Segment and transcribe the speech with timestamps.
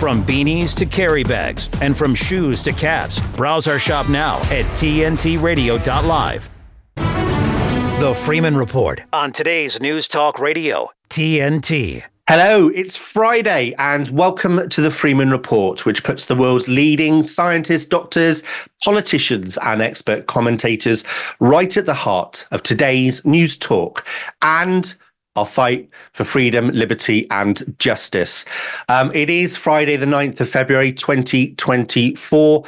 [0.00, 4.64] From beanies to carry bags, and from shoes to caps, browse our shop now at
[4.74, 6.48] tntradio.live.
[6.96, 12.02] The Freeman Report on today's News Talk Radio, TNT.
[12.26, 17.84] Hello, it's Friday, and welcome to the Freeman Report, which puts the world's leading scientists,
[17.84, 18.42] doctors,
[18.82, 21.04] politicians, and expert commentators
[21.40, 24.06] right at the heart of today's news talk
[24.40, 24.94] and
[25.36, 28.44] our fight for freedom, liberty, and justice.
[28.88, 32.64] Um, it is Friday, the 9th of February, 2024.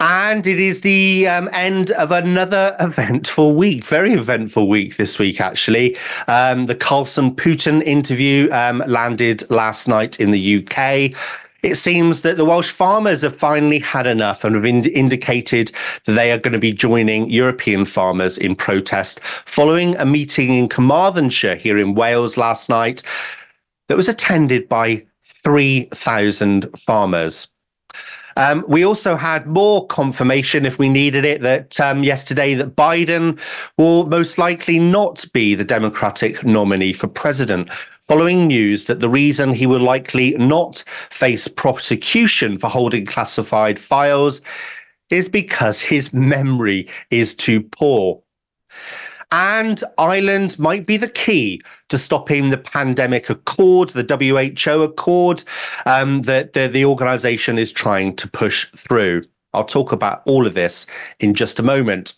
[0.00, 5.40] And it is the um, end of another eventful week, very eventful week this week,
[5.40, 5.96] actually.
[6.28, 11.16] Um, the Carlson Putin interview um, landed last night in the UK.
[11.62, 15.72] It seems that the Welsh farmers have finally had enough and have ind- indicated
[16.04, 20.68] that they are going to be joining European farmers in protest following a meeting in
[20.68, 23.02] Carmarthenshire here in Wales last night
[23.88, 27.48] that was attended by 3,000 farmers.
[28.36, 33.40] Um, we also had more confirmation, if we needed it, that um, yesterday that Biden
[33.76, 37.68] will most likely not be the Democratic nominee for president.
[38.08, 40.78] Following news that the reason he will likely not
[41.10, 44.40] face prosecution for holding classified files
[45.10, 48.22] is because his memory is too poor.
[49.30, 54.06] And Ireland might be the key to stopping the pandemic accord, the
[54.64, 55.44] WHO accord
[55.84, 59.24] um, that the, the organization is trying to push through.
[59.54, 60.86] I'll talk about all of this
[61.20, 62.12] in just a moment.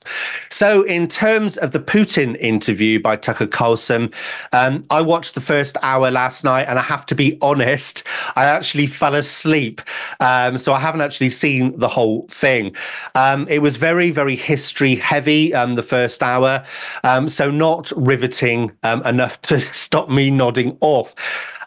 [0.50, 4.10] So, in terms of the Putin interview by Tucker Carlson,
[4.52, 8.02] um, I watched the first hour last night, and I have to be honest,
[8.34, 9.80] I actually fell asleep.
[10.18, 12.74] Um, so, I haven't actually seen the whole thing.
[13.14, 16.64] Um, it was very, very history heavy, um, the first hour.
[17.04, 21.14] Um, so, not riveting um, enough to stop me nodding off.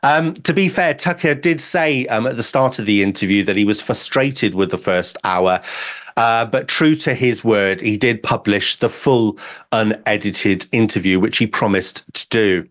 [0.03, 3.55] Um, to be fair, Tucker did say um, at the start of the interview that
[3.55, 5.61] he was frustrated with the first hour.
[6.17, 9.39] Uh, but true to his word, he did publish the full
[9.71, 12.69] unedited interview, which he promised to do.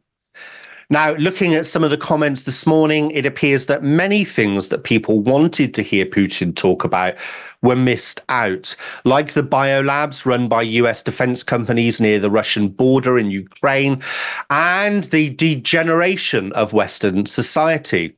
[0.91, 4.85] Now, looking at some of the comments this morning, it appears that many things that
[4.85, 7.15] people wanted to hear Putin talk about
[7.63, 13.19] were missed out, like the biolabs run by US defense companies near the Russian border
[13.19, 14.03] in Ukraine,
[14.51, 18.17] and the degeneration of Western society,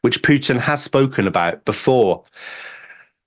[0.00, 2.24] which Putin has spoken about before.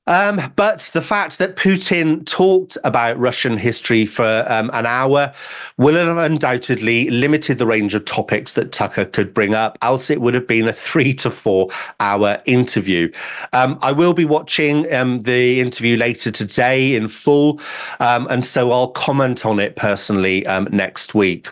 [0.07, 5.31] Um, but the fact that Putin talked about Russian history for um, an hour
[5.77, 10.19] will have undoubtedly limited the range of topics that Tucker could bring up, else it
[10.19, 11.69] would have been a three to four
[11.99, 13.11] hour interview.
[13.53, 17.61] Um, I will be watching um, the interview later today in full,
[17.99, 21.49] um, and so I'll comment on it personally um, next week.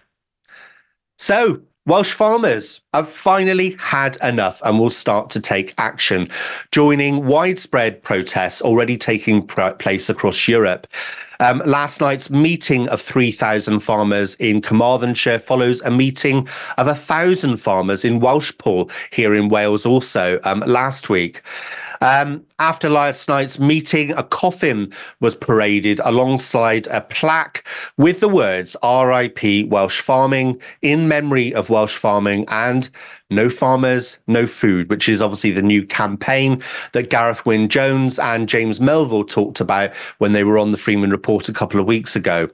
[1.19, 6.29] So, Welsh farmers have finally had enough and will start to take action,
[6.71, 10.85] joining widespread protests already taking place across Europe.
[11.39, 18.05] Um, last night's meeting of 3,000 farmers in Carmarthenshire follows a meeting of 1,000 farmers
[18.05, 21.41] in Welshpool here in Wales also um, last week.
[22.01, 27.67] Um, after last night's meeting, a coffin was paraded alongside a plaque
[27.97, 32.89] with the words RIP Welsh Farming in memory of Welsh farming and
[33.29, 36.61] No Farmers, No Food, which is obviously the new campaign
[36.93, 41.11] that Gareth Wyn Jones and James Melville talked about when they were on the Freeman
[41.11, 42.49] Report a couple of weeks ago.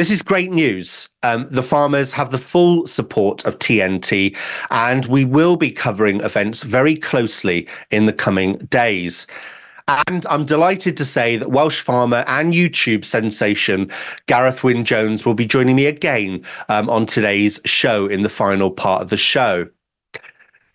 [0.00, 1.10] This is great news.
[1.22, 4.34] Um, the farmers have the full support of TNT,
[4.70, 9.26] and we will be covering events very closely in the coming days.
[10.08, 13.90] And I'm delighted to say that Welsh farmer and YouTube sensation
[14.24, 18.70] Gareth Wyn Jones will be joining me again um, on today's show in the final
[18.70, 19.68] part of the show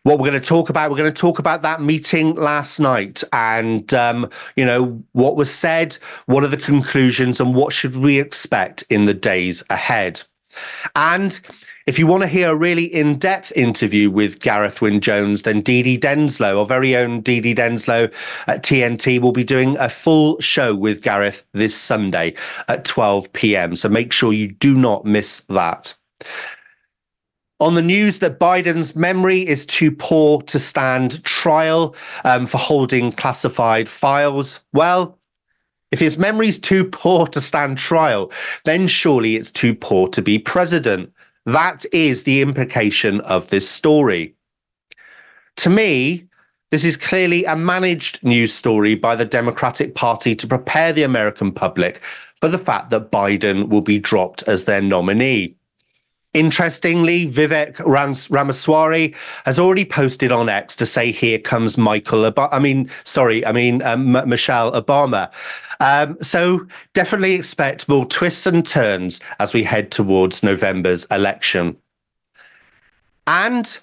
[0.05, 0.91] what we're going to talk about.
[0.91, 5.51] We're going to talk about that meeting last night and, um, you know, what was
[5.51, 10.21] said, what are the conclusions, and what should we expect in the days ahead.
[10.95, 11.39] And
[11.87, 15.61] if you want to hear a really in depth interview with Gareth Wyn Jones, then
[15.61, 18.13] Dee Dee Denslow, our very own Dee Dee Denslow
[18.45, 22.35] at TNT, will be doing a full show with Gareth this Sunday
[22.67, 23.75] at 12 p.m.
[23.75, 25.95] So make sure you do not miss that.
[27.61, 33.13] On the news that Biden's memory is too poor to stand trial um, for holding
[33.13, 35.17] classified files, well,
[35.91, 38.29] if his memory's too poor to stand trial,
[38.65, 41.13] then surely it's too poor to be president.
[41.45, 44.35] That is the implication of this story.
[45.57, 46.27] To me,
[46.71, 51.53] this is clearly a managed news story by the Democratic Party to prepare the American
[51.53, 55.55] public for the fact that Biden will be dropped as their nominee.
[56.35, 57.79] Interestingly, Vivek
[58.29, 59.15] Ramaswamy
[59.45, 63.53] has already posted on X to say, "Here comes Michael." Ob- I mean, sorry, I
[63.53, 65.31] mean um, M- Michelle Obama.
[65.79, 71.77] Um, so definitely expect more twists and turns as we head towards November's election.
[73.27, 73.79] And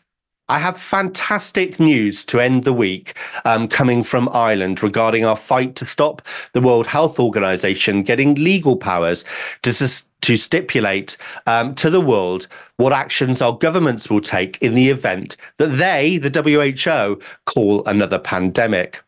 [0.52, 3.16] I have fantastic news to end the week
[3.46, 6.20] um, coming from Ireland regarding our fight to stop
[6.52, 9.24] the World Health Organization getting legal powers
[9.62, 11.16] to, to stipulate
[11.46, 16.18] um, to the world what actions our governments will take in the event that they,
[16.18, 19.02] the WHO, call another pandemic.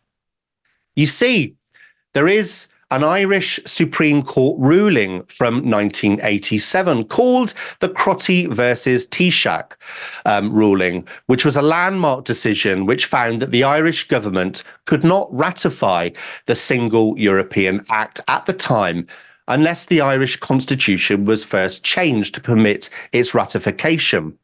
[0.97, 1.57] You see,
[2.15, 9.73] there is an Irish Supreme Court ruling from 1987 called the Crotty versus Taoiseach
[10.27, 15.29] um, ruling, which was a landmark decision which found that the Irish government could not
[15.33, 16.11] ratify
[16.47, 19.09] the Single European Act at the time
[19.49, 24.39] unless the Irish constitution was first changed to permit its ratification.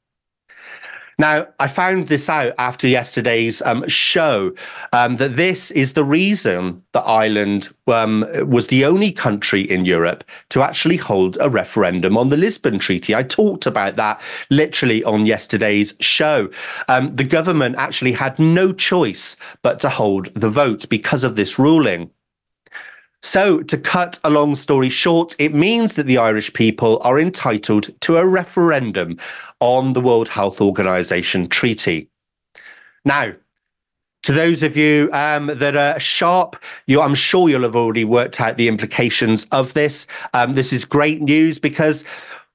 [1.20, 4.54] Now, I found this out after yesterday's um, show
[4.94, 10.24] um, that this is the reason that Ireland um, was the only country in Europe
[10.48, 13.14] to actually hold a referendum on the Lisbon Treaty.
[13.14, 16.48] I talked about that literally on yesterday's show.
[16.88, 21.58] Um, the government actually had no choice but to hold the vote because of this
[21.58, 22.10] ruling.
[23.22, 27.90] So, to cut a long story short, it means that the Irish people are entitled
[28.00, 29.18] to a referendum
[29.60, 32.08] on the World Health Organization treaty.
[33.04, 33.32] Now,
[34.22, 36.56] to those of you um, that are sharp,
[36.86, 40.06] you, I'm sure you'll have already worked out the implications of this.
[40.34, 42.04] Um, this is great news because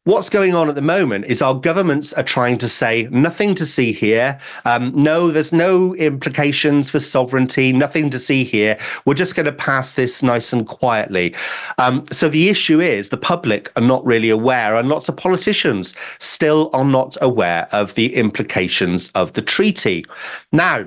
[0.06, 3.66] What's going on at the moment is our governments are trying to say nothing to
[3.66, 4.38] see here.
[4.64, 8.78] Um, no, there's no implications for sovereignty, nothing to see here.
[9.08, 11.34] We're just going to pass this nice and quietly.
[11.80, 15.96] Um, so the issue is the public are not really aware, and lots of politicians
[16.20, 20.06] still are not aware of the implications of the treaty.
[20.52, 20.86] Now,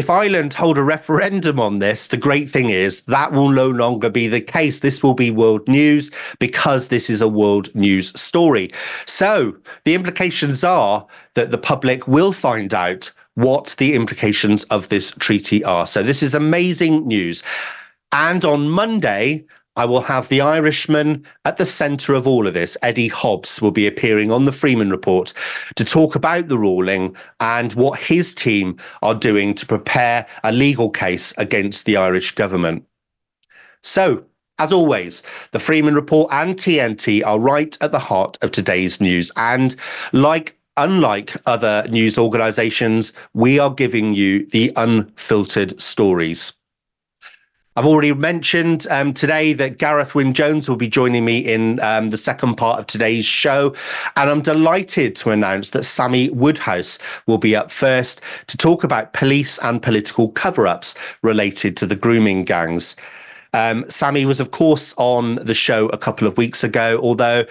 [0.00, 4.08] if Ireland hold a referendum on this, the great thing is that will no longer
[4.08, 4.80] be the case.
[4.80, 8.70] This will be world news because this is a world news story.
[9.04, 9.54] So
[9.84, 15.62] the implications are that the public will find out what the implications of this treaty
[15.64, 15.86] are.
[15.86, 17.42] So this is amazing news.
[18.10, 19.44] And on Monday,
[19.80, 22.76] I will have the Irishman at the centre of all of this.
[22.82, 25.32] Eddie Hobbs will be appearing on the Freeman Report
[25.76, 30.90] to talk about the ruling and what his team are doing to prepare a legal
[30.90, 32.84] case against the Irish government.
[33.82, 34.26] So,
[34.58, 35.22] as always,
[35.52, 39.32] the Freeman Report and TNT are right at the heart of today's news.
[39.36, 39.74] And
[40.12, 46.52] like unlike other news organizations, we are giving you the unfiltered stories.
[47.80, 52.10] I've already mentioned um, today that Gareth Wyn Jones will be joining me in um,
[52.10, 53.74] the second part of today's show.
[54.16, 59.14] And I'm delighted to announce that Sammy Woodhouse will be up first to talk about
[59.14, 62.96] police and political cover ups related to the grooming gangs.
[63.52, 67.44] Um, Sammy was, of course, on the show a couple of weeks ago, although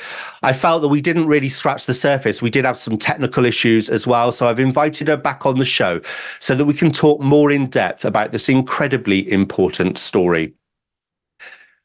[0.43, 2.41] I felt that we didn't really scratch the surface.
[2.41, 4.31] We did have some technical issues as well.
[4.31, 6.01] So I've invited her back on the show
[6.39, 10.53] so that we can talk more in depth about this incredibly important story.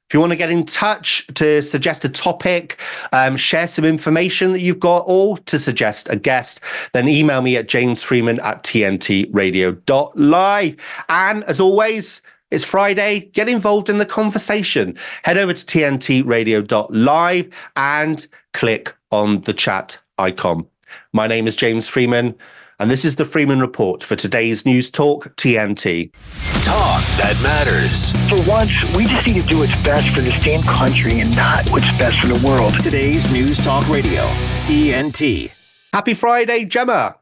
[0.09, 2.79] If you want to get in touch to suggest a topic,
[3.13, 6.61] um, share some information that you've got, or to suggest a guest,
[6.93, 11.05] then email me at jamesfreeman at tntradio.live.
[11.09, 12.21] And as always,
[12.55, 13.31] it's Friday.
[13.33, 14.97] Get involved in the conversation.
[15.25, 20.67] Head over to tntradio.live and click on the chat icon.
[21.13, 22.37] My name is James Freeman,
[22.79, 26.13] and this is the Freeman Report for today's News Talk TNT.
[26.65, 28.13] Talk that matters.
[28.29, 31.69] For once, we just need to do what's best for this damn country and not
[31.71, 32.81] what's best for the world.
[32.83, 34.23] Today's News Talk Radio,
[34.61, 35.53] TNT.
[35.93, 37.17] Happy Friday, Gemma.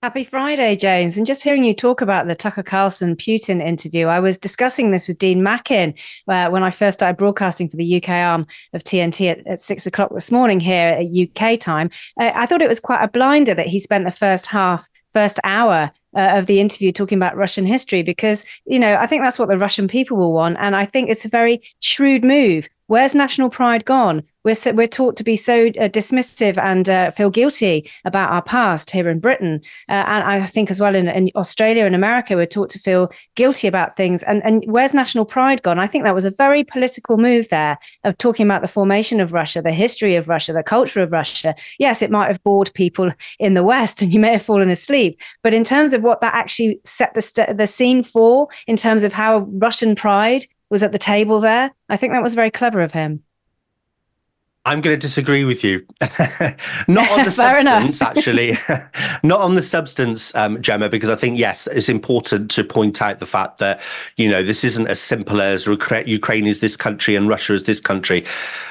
[0.00, 1.16] Happy Friday, James.
[1.16, 5.08] And just hearing you talk about the Tucker Carlson Putin interview, I was discussing this
[5.08, 5.92] with Dean Mackin
[6.28, 9.88] uh, when I first started broadcasting for the UK arm of TNT at, at six
[9.88, 11.90] o'clock this morning here at UK time.
[12.16, 15.40] Uh, I thought it was quite a blinder that he spent the first half, first
[15.42, 19.38] hour uh, of the interview talking about Russian history because, you know, I think that's
[19.38, 20.56] what the Russian people will want.
[20.58, 22.68] And I think it's a very shrewd move.
[22.86, 24.22] Where's national pride gone?
[24.48, 28.40] we're so, we're taught to be so uh, dismissive and uh, feel guilty about our
[28.40, 29.60] past here in Britain,
[29.90, 33.12] uh, and I think as well in, in, Australia and America, we're taught to feel
[33.34, 34.22] guilty about things.
[34.22, 35.78] And and where's national pride gone?
[35.78, 39.34] I think that was a very political move there of talking about the formation of
[39.34, 41.54] Russia, the history of Russia, the culture of Russia.
[41.78, 45.20] Yes, it might have bored people in the West, and you may have fallen asleep,
[45.42, 49.04] but in terms of what that actually set the st- the scene for, in terms
[49.04, 52.80] of how Russian pride was at the table there, I think that was very clever
[52.80, 53.22] of him.
[54.68, 55.86] I'm going to disagree with you.
[56.88, 58.58] Not on the substance, actually.
[59.22, 63.18] Not on the substance, um, Gemma, because I think, yes, it's important to point out
[63.18, 63.80] the fact that,
[64.18, 67.80] you know, this isn't as simple as Ukraine is this country and Russia is this
[67.80, 68.26] country.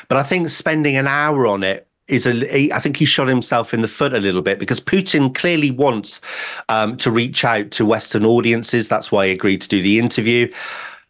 [0.08, 3.74] But I think spending an hour on it is a, I think he shot himself
[3.74, 6.22] in the foot a little bit because Putin clearly wants
[6.70, 8.88] um, to reach out to Western audiences.
[8.88, 10.52] That's why he agreed to do the interview.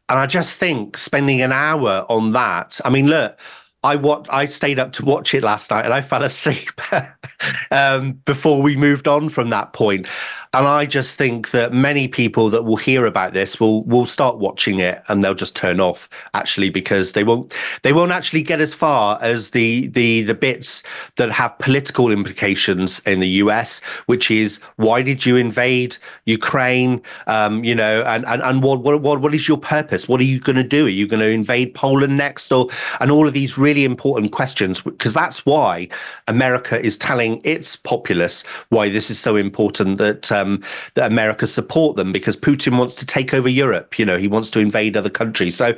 [0.09, 3.37] And I just think spending an hour on that, I mean, look,
[3.83, 6.81] I what I stayed up to watch it last night and I fell asleep
[7.71, 10.07] um, before we moved on from that point.
[10.53, 14.37] And I just think that many people that will hear about this will will start
[14.37, 18.61] watching it and they'll just turn off actually because they won't they won't actually get
[18.61, 20.83] as far as the the the bits
[21.17, 27.01] that have political implications in the US, which is why did you invade Ukraine?
[27.27, 30.07] Um, you know, and and and what what what what is your purpose?
[30.07, 30.85] What are you going to do?
[30.85, 32.67] Are you going to invade Poland next, or
[32.99, 34.81] and all of these really important questions?
[34.81, 35.89] Because that's why
[36.27, 40.61] America is telling its populace why this is so important that um,
[40.93, 43.97] that America support them because Putin wants to take over Europe.
[43.99, 45.55] You know, he wants to invade other countries.
[45.55, 45.75] So.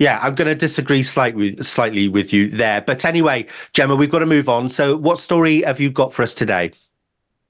[0.00, 2.80] Yeah, I'm going to disagree slightly slightly with you there.
[2.80, 4.68] But anyway, Gemma, we've got to move on.
[4.68, 6.70] So, what story have you got for us today?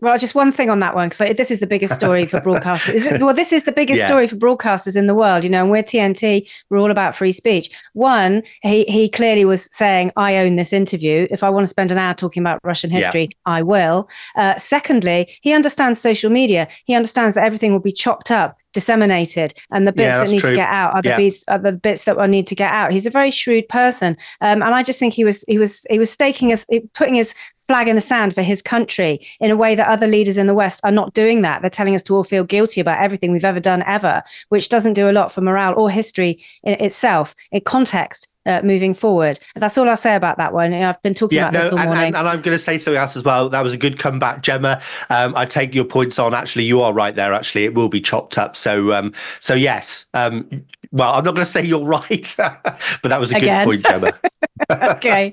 [0.00, 3.20] Well, just one thing on that one, because this is the biggest story for broadcasters.
[3.20, 4.06] well, this is the biggest yeah.
[4.06, 7.32] story for broadcasters in the world, you know, and we're TNT, we're all about free
[7.32, 7.68] speech.
[7.94, 11.26] One, he, he clearly was saying, I own this interview.
[11.30, 13.28] If I want to spend an hour talking about Russian history, yeah.
[13.46, 14.08] I will.
[14.36, 16.68] Uh, secondly, he understands social media.
[16.84, 20.40] He understands that everything will be chopped up disseminated and the bits yeah, that need
[20.40, 20.50] true.
[20.50, 21.16] to get out are the, yeah.
[21.16, 24.14] bits, are the bits that will need to get out he's a very shrewd person
[24.42, 27.34] um, and i just think he was he was he was staking his putting his
[27.68, 30.54] flag in the sand for his country in a way that other leaders in the
[30.54, 31.60] West are not doing that.
[31.60, 34.94] They're telling us to all feel guilty about everything we've ever done ever, which doesn't
[34.94, 37.34] do a lot for morale or history in itself.
[37.52, 39.38] In context, uh, moving forward.
[39.54, 40.72] That's all I'll say about that one.
[40.72, 42.06] I've been talking yeah, about no, this all and, morning.
[42.06, 43.50] And, and I'm going to say something else as well.
[43.50, 44.80] That was a good comeback, Gemma.
[45.10, 46.32] Um, I take your points on.
[46.32, 47.34] Actually, you are right there.
[47.34, 48.56] Actually, it will be chopped up.
[48.56, 50.06] So, um, so yes.
[50.14, 53.66] Um, well, I'm not going to say you're right, but that was a Again.
[53.66, 54.12] good point, Gemma.
[54.96, 55.30] okay.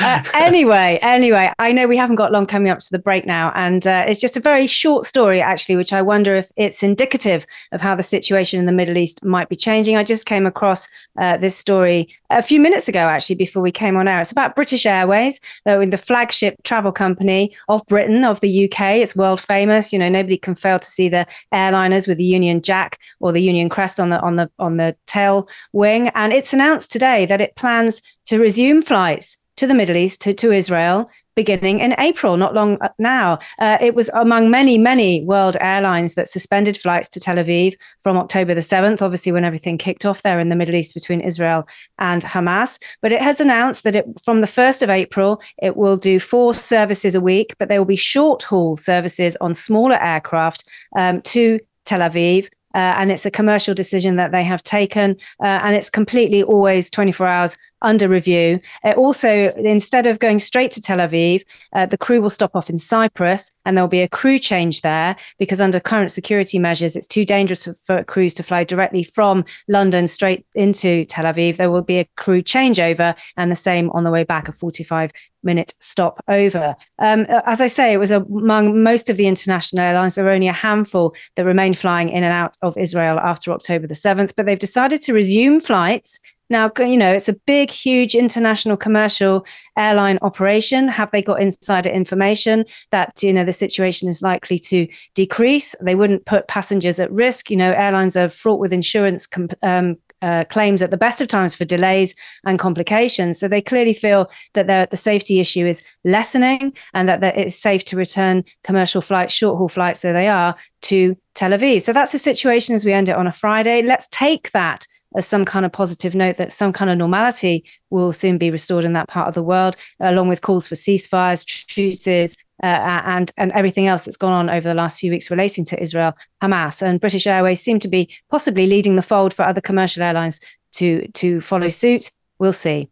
[0.00, 3.52] Uh, anyway, anyway, I know we haven't got long coming up to the break now,
[3.54, 7.46] and uh, it's just a very short story, actually, which I wonder if it's indicative
[7.72, 9.96] of how the situation in the Middle East might be changing.
[9.96, 10.88] I just came across
[11.18, 14.20] uh, this story a few minutes ago, actually, before we came on air.
[14.20, 18.96] It's about British Airways, though, in the flagship travel company of Britain, of the UK.
[18.96, 19.92] It's world famous.
[19.92, 23.42] You know, nobody can fail to see the airliners with the Union Jack or the
[23.42, 27.40] Union Crest on the on the on the tail wing, and it's announced today that
[27.40, 32.36] it plans to resume flights to the Middle East, to, to Israel, beginning in April,
[32.36, 33.38] not long uh, now.
[33.58, 38.16] Uh, it was among many, many world airlines that suspended flights to Tel Aviv from
[38.16, 41.68] October the 7th, obviously, when everything kicked off there in the Middle East between Israel
[41.98, 42.78] and Hamas.
[43.02, 46.54] But it has announced that it, from the 1st of April, it will do four
[46.54, 50.64] services a week, but there will be short haul services on smaller aircraft
[50.96, 55.60] um, to Tel Aviv uh, and it's a commercial decision that they have taken, uh,
[55.62, 58.60] and it's completely always 24 hours under review.
[58.82, 62.70] Uh, also, instead of going straight to Tel Aviv, uh, the crew will stop off
[62.70, 67.06] in Cyprus, and there'll be a crew change there because under current security measures, it's
[67.06, 71.56] too dangerous for, for crews to fly directly from London straight into Tel Aviv.
[71.56, 75.12] There will be a crew changeover, and the same on the way back, a 45
[75.44, 76.74] minute stop over.
[76.98, 80.14] Um, as I say, it was among most of the international airlines.
[80.14, 83.86] There were only a handful that remained flying in and out of Israel after October
[83.86, 86.18] the 7th, but they've decided to resume flights.
[86.50, 89.46] Now, you know, it's a big, huge international commercial
[89.76, 90.88] airline operation.
[90.88, 95.74] Have they got insider information that, you know, the situation is likely to decrease?
[95.80, 97.50] They wouldn't put passengers at risk.
[97.50, 101.28] You know, airlines are fraught with insurance comp- um, uh, claims at the best of
[101.28, 102.14] times for delays
[102.46, 103.38] and complications.
[103.38, 107.84] So they clearly feel that the safety issue is lessening and that, that it's safe
[107.84, 111.82] to return commercial flights, short haul flights, so they are, to Tel Aviv.
[111.82, 113.82] So that's the situation as we end it on a Friday.
[113.82, 118.12] Let's take that as some kind of positive note that some kind of normality will
[118.12, 122.36] soon be restored in that part of the world, along with calls for ceasefires, truces,
[122.64, 125.80] uh, and and everything else that's gone on over the last few weeks relating to
[125.80, 130.02] Israel, Hamas, and British Airways seem to be possibly leading the fold for other commercial
[130.02, 130.40] airlines
[130.72, 132.10] to to follow suit.
[132.38, 132.88] We'll see.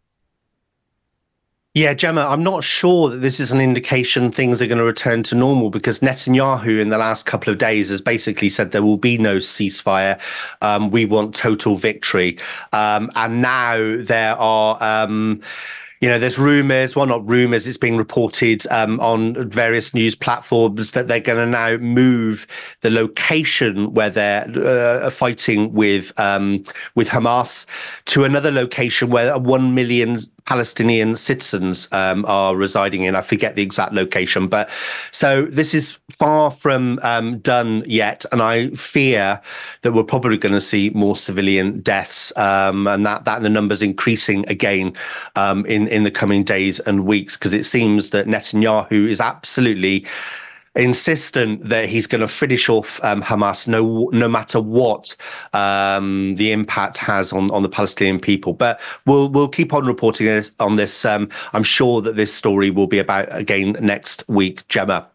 [1.75, 5.23] Yeah, Gemma, I'm not sure that this is an indication things are going to return
[5.23, 8.95] to normal because Netanyahu in the last couple of days has basically said there will
[8.95, 10.21] be no ceasefire.
[10.61, 12.37] Um, we want total victory.
[12.73, 14.77] Um, and now there are.
[14.81, 15.41] Um,
[16.03, 20.91] you know, there's rumors, well, not rumors, it's being reported um, on various news platforms
[20.91, 22.45] that they're going to now move
[22.81, 26.61] the location where they're uh, fighting with um,
[26.95, 27.65] with Hamas
[28.07, 33.15] to another location where one million Palestinian citizens um, are residing in.
[33.15, 34.69] I forget the exact location, but
[35.11, 39.39] so this is far from um, done yet, and I fear
[39.81, 43.81] that we're probably going to see more civilian deaths, um, and that that the numbers
[43.81, 44.93] increasing again
[45.35, 50.05] um, in in the coming days and weeks, because it seems that Netanyahu is absolutely
[50.75, 55.15] insistent that he's going to finish off um, Hamas, no no matter what
[55.53, 58.53] um, the impact has on, on the Palestinian people.
[58.53, 61.05] But we'll we'll keep on reporting this, on this.
[61.05, 65.07] Um, I'm sure that this story will be about again next week, Gemma.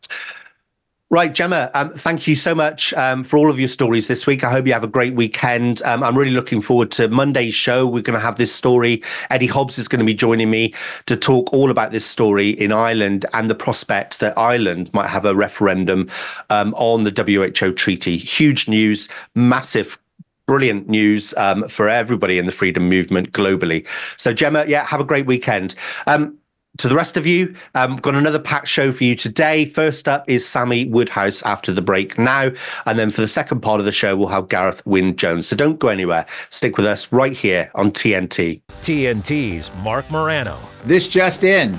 [1.11, 4.45] Right, Gemma, um, thank you so much um, for all of your stories this week.
[4.45, 5.81] I hope you have a great weekend.
[5.85, 7.87] Um, I'm really looking forward to Monday's show.
[7.87, 9.03] We're going to have this story.
[9.31, 10.75] Eddie Hobbs is going to be joining me
[11.07, 15.25] to talk all about this story in Ireland and the prospect that Ireland might have
[15.25, 16.11] a referendum
[16.51, 18.19] um, on the WHO treaty.
[18.19, 19.99] Huge news, massive
[20.47, 23.87] brilliant news um, for everybody in the freedom movement globally.
[24.21, 25.75] So, Gemma, yeah, have a great weekend.
[26.07, 26.37] Um,
[26.79, 29.67] to the rest of you, um, got another packed show for you today.
[29.67, 32.51] First up is Sammy Woodhouse after the break now.
[32.87, 35.49] And then for the second part of the show, we'll have Gareth Wyn Jones.
[35.49, 36.25] So don't go anywhere.
[36.51, 38.63] Stick with us right here on TNT.
[38.81, 40.57] TNT's Marc Morano.
[40.85, 41.79] This just in.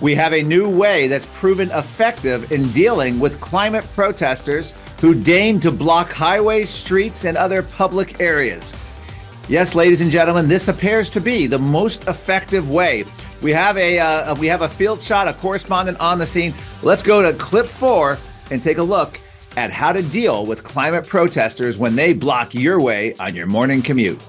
[0.00, 5.60] We have a new way that's proven effective in dealing with climate protesters who deign
[5.60, 8.72] to block highways, streets, and other public areas.
[9.50, 13.04] Yes, ladies and gentlemen, this appears to be the most effective way
[13.42, 16.54] we have a uh, we have a field shot, a correspondent on the scene.
[16.82, 18.18] Let's go to clip four
[18.50, 19.18] and take a look
[19.56, 23.82] at how to deal with climate protesters when they block your way on your morning
[23.82, 24.22] commute.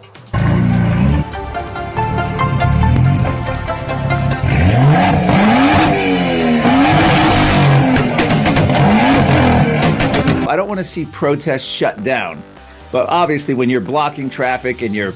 [10.47, 12.43] I don't want to see protests shut down,
[12.91, 15.13] but obviously, when you're blocking traffic and you're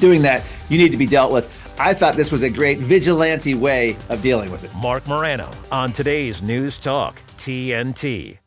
[0.00, 1.65] doing that, you need to be dealt with.
[1.78, 4.74] I thought this was a great vigilante way of dealing with it.
[4.76, 8.38] Marc Morano on today's News Talk, TNT.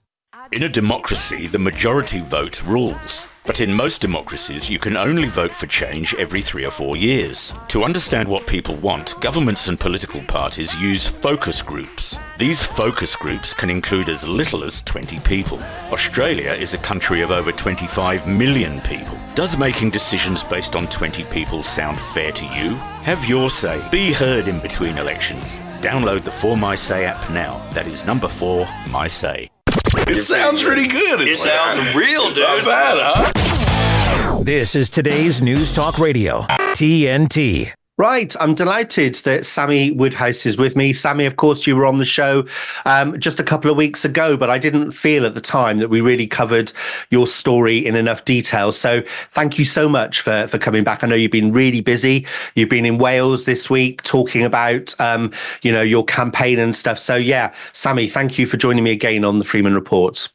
[0.52, 3.28] In a democracy, the majority vote rules.
[3.46, 7.54] But in most democracies, you can only vote for change every three or four years.
[7.68, 12.18] To understand what people want, governments and political parties use focus groups.
[12.40, 15.60] These focus groups can include as little as 20 people.
[15.92, 19.20] Australia is a country of over 25 million people.
[19.36, 22.74] Does making decisions based on 20 people sound fair to you?
[23.04, 23.88] Have your say.
[23.92, 25.60] Be heard in between elections.
[25.82, 27.62] Download the For My Say app now.
[27.74, 29.52] That is number 4, My Say.
[29.96, 31.22] It sounds pretty good.
[31.22, 32.44] It's it sounds ah, real, dude.
[32.44, 34.44] Not bad, huh?
[34.44, 36.42] This is today's News Talk Radio,
[36.74, 37.79] TNT.
[38.00, 38.34] Right.
[38.40, 40.94] I'm delighted that Sammy Woodhouse is with me.
[40.94, 42.46] Sammy, of course, you were on the show
[42.86, 45.90] um, just a couple of weeks ago, but I didn't feel at the time that
[45.90, 46.72] we really covered
[47.12, 48.72] your story in enough detail.
[48.72, 51.04] So thank you so much for, for coming back.
[51.04, 52.26] I know you've been really busy.
[52.56, 57.00] You've been in Wales this week talking about, um, you know, your campaign and stuff.
[57.00, 60.30] So yeah, Sammy, thank you for joining me again on the Freeman Report.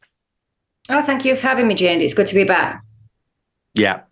[0.90, 2.02] Oh, thank you for having me, James.
[2.02, 2.82] It's good to be back.
[3.72, 4.02] Yeah.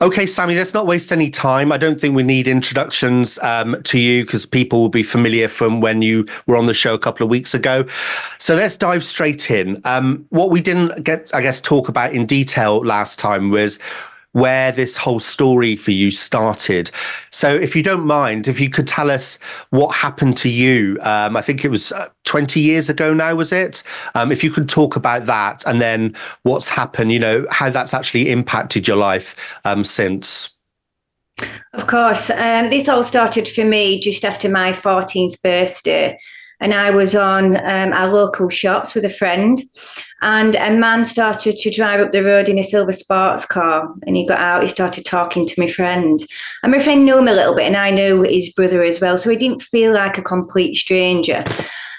[0.00, 1.70] Okay, Sammy, let's not waste any time.
[1.70, 5.80] I don't think we need introductions um, to you because people will be familiar from
[5.80, 7.86] when you were on the show a couple of weeks ago.
[8.40, 9.80] So let's dive straight in.
[9.84, 13.78] Um, what we didn't get, I guess, talk about in detail last time was
[14.34, 16.90] where this whole story for you started.
[17.30, 19.38] So, if you don't mind, if you could tell us
[19.70, 23.52] what happened to you, um, I think it was uh, 20 years ago now, was
[23.52, 23.82] it?
[24.14, 27.94] Um, if you could talk about that and then what's happened, you know, how that's
[27.94, 30.50] actually impacted your life um, since.
[31.72, 32.30] Of course.
[32.30, 36.16] Um, this all started for me just after my 14th birthday
[36.60, 39.60] and I was on um, our local shops with a friend,
[40.22, 43.92] and a man started to drive up the road in a silver sports car.
[44.06, 46.18] And he got out, he started talking to my friend.
[46.62, 49.18] And my friend knew him a little bit, and I knew his brother as well.
[49.18, 51.44] So he didn't feel like a complete stranger.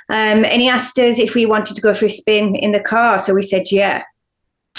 [0.10, 2.80] Um, and he asked us if we wanted to go for a spin in the
[2.80, 3.20] car.
[3.20, 4.04] So we said, yeah.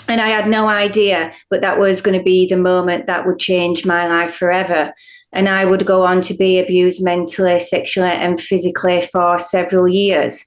[0.08, 3.40] And I had no idea, but that was going to be the moment that would
[3.40, 4.92] change my life forever
[5.32, 10.44] and I would go on to be abused mentally, sexually, and physically for several years.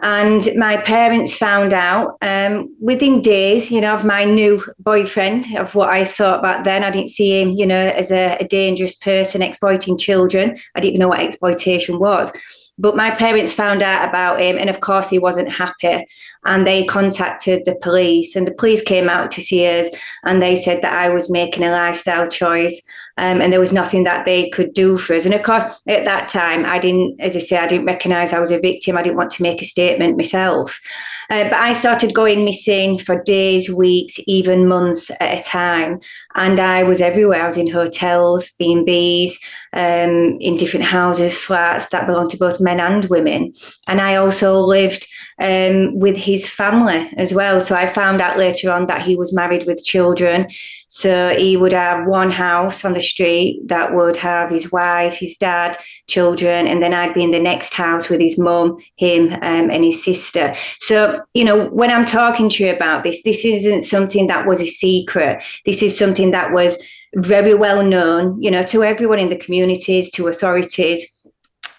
[0.00, 5.74] And my parents found out um, within days, you know, of my new boyfriend, of
[5.74, 6.82] what I thought back then.
[6.82, 10.56] I didn't see him, you know, as a, a dangerous person exploiting children.
[10.74, 12.32] I didn't even know what exploitation was.
[12.78, 16.06] But my parents found out about him, and of course, he wasn't happy.
[16.44, 19.90] And they contacted the police, and the police came out to see us,
[20.24, 22.80] and they said that I was making a lifestyle choice
[23.18, 25.24] um, and there was nothing that they could do for us.
[25.24, 28.40] And of course, at that time, I didn't, as I say, I didn't recognise I
[28.40, 28.96] was a victim.
[28.96, 30.80] I didn't want to make a statement myself.
[31.28, 36.00] Uh, but I started going missing for days, weeks, even months at a time.
[36.34, 37.42] And I was everywhere.
[37.42, 39.32] I was in hotels, B&Bs,
[39.72, 43.52] um, in different houses, flats that belonged to both men and women.
[43.88, 45.06] And I also lived
[45.38, 47.60] um, with his family as well.
[47.60, 50.46] So I found out later on that he was married with children.
[50.94, 55.38] So he would have one house on the street that would have his wife, his
[55.38, 59.70] dad, children, and then I'd be in the next house with his mum, him, um,
[59.70, 60.52] and his sister.
[60.80, 64.60] So, you know, when I'm talking to you about this, this isn't something that was
[64.60, 65.42] a secret.
[65.64, 66.76] This is something that was
[67.14, 71.26] very well known, you know, to everyone in the communities, to authorities.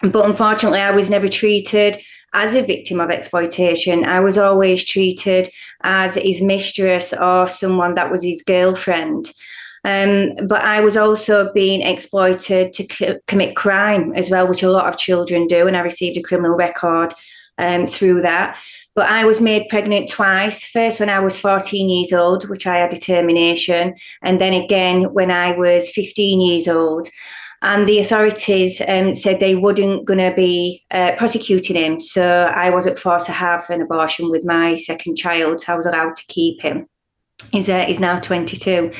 [0.02, 2.02] But unfortunately, I was never treated
[2.34, 4.04] as a victim of exploitation.
[4.04, 5.48] I was always treated
[5.82, 9.32] as his mistress or someone that was his girlfriend.
[9.84, 14.70] Um, but I was also being exploited to c- commit crime as well, which a
[14.70, 15.66] lot of children do.
[15.66, 17.12] And I received a criminal record
[17.58, 18.58] um, through that.
[18.94, 20.64] But I was made pregnant twice.
[20.66, 25.12] First, when I was 14 years old, which I had a termination, and then again
[25.12, 27.08] when I was 15 years old.
[27.64, 31.98] And the authorities um, said they wouldn't going to be uh, prosecuting him.
[31.98, 35.64] So I wasn't forced to have an abortion with my second child.
[35.66, 36.86] I was allowed to keep him.
[37.54, 38.90] He's, uh, now 22.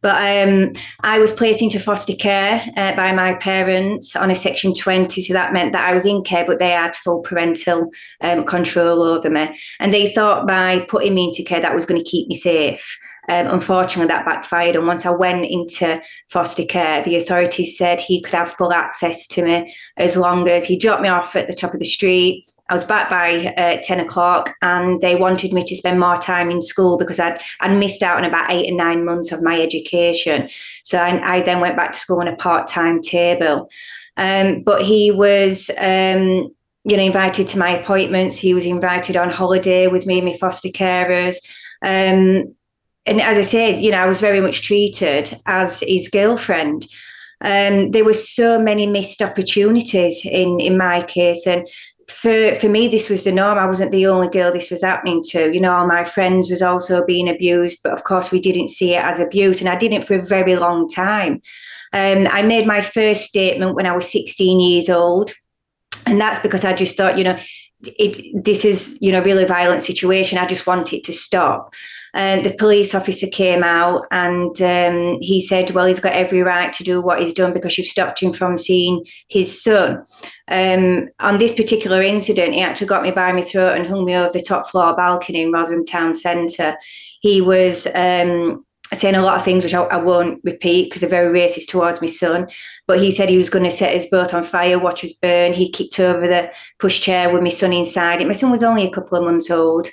[0.00, 4.74] But um, I was placed into foster care uh, by my parents on a Section
[4.74, 5.20] 20.
[5.22, 7.90] So that meant that I was in care, but they had full parental
[8.20, 9.58] um, control over me.
[9.80, 12.96] And they thought by putting me into care, that was going to keep me safe.
[13.28, 14.76] Um, unfortunately, that backfired.
[14.76, 19.26] And once I went into foster care, the authorities said he could have full access
[19.26, 22.46] to me as long as he dropped me off at the top of the street
[22.68, 26.50] I was back by uh, 10 o'clock and they wanted me to spend more time
[26.50, 29.60] in school because I'd, I'd missed out on about eight or nine months of my
[29.60, 30.48] education.
[30.82, 33.70] So I, I then went back to school on a part time table.
[34.16, 36.52] Um, but he was, um,
[36.84, 38.38] you know, invited to my appointments.
[38.38, 41.36] He was invited on holiday with me and my foster carers.
[41.82, 42.54] Um,
[43.06, 46.86] and as I said, you know, I was very much treated as his girlfriend.
[47.40, 51.66] Um, there were so many missed opportunities in in my case, and
[52.08, 53.58] for for me this was the norm.
[53.58, 55.52] I wasn't the only girl this was happening to.
[55.52, 58.94] You know all my friends was also being abused but of course we didn't see
[58.94, 61.40] it as abuse and i didn't for a very long time.
[61.92, 65.32] Um, i made my first statement when i was 16 years old
[66.04, 67.38] and that's because i just thought you know
[67.82, 70.38] it this is you know really violent situation.
[70.38, 71.74] I just want it to stop
[72.16, 76.72] and the police officer came out and um, he said, Well, he's got every right
[76.72, 80.02] to do what he's done because you've stopped him from seeing his son.
[80.48, 84.16] Um, on this particular incident, he actually got me by my throat and hung me
[84.16, 86.78] over the top floor balcony in Rotherham Town Centre.
[87.20, 91.10] He was um, saying a lot of things which I, I won't repeat because they're
[91.10, 92.48] very racist towards my son.
[92.86, 95.52] But he said he was going to set us both on fire, watch us burn.
[95.52, 96.50] He kicked over the
[96.80, 98.26] pushchair with my son inside it.
[98.26, 99.88] My son was only a couple of months old.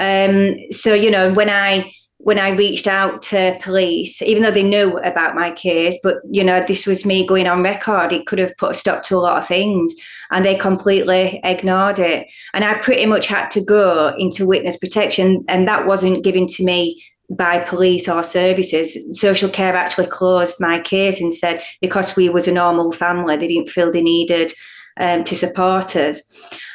[0.00, 4.62] Um, so you know, when I when I reached out to police, even though they
[4.62, 8.12] knew about my case, but you know, this was me going on record.
[8.12, 9.94] It could have put a stop to a lot of things,
[10.30, 12.26] and they completely ignored it.
[12.54, 16.64] And I pretty much had to go into witness protection, and that wasn't given to
[16.64, 19.18] me by police or services.
[19.18, 23.48] Social care actually closed my case and said because we was a normal family, they
[23.48, 24.52] didn't feel they needed
[24.98, 26.22] um, to support us.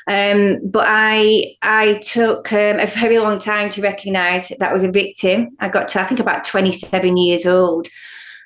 [0.08, 4.84] Um, but I I took um, a very long time to recognise that I was
[4.84, 5.56] a victim.
[5.60, 7.88] I got to I think about 27 years old.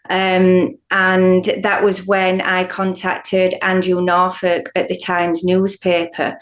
[0.09, 6.39] Um, and that was when I contacted Andrew Norfolk at the Times newspaper,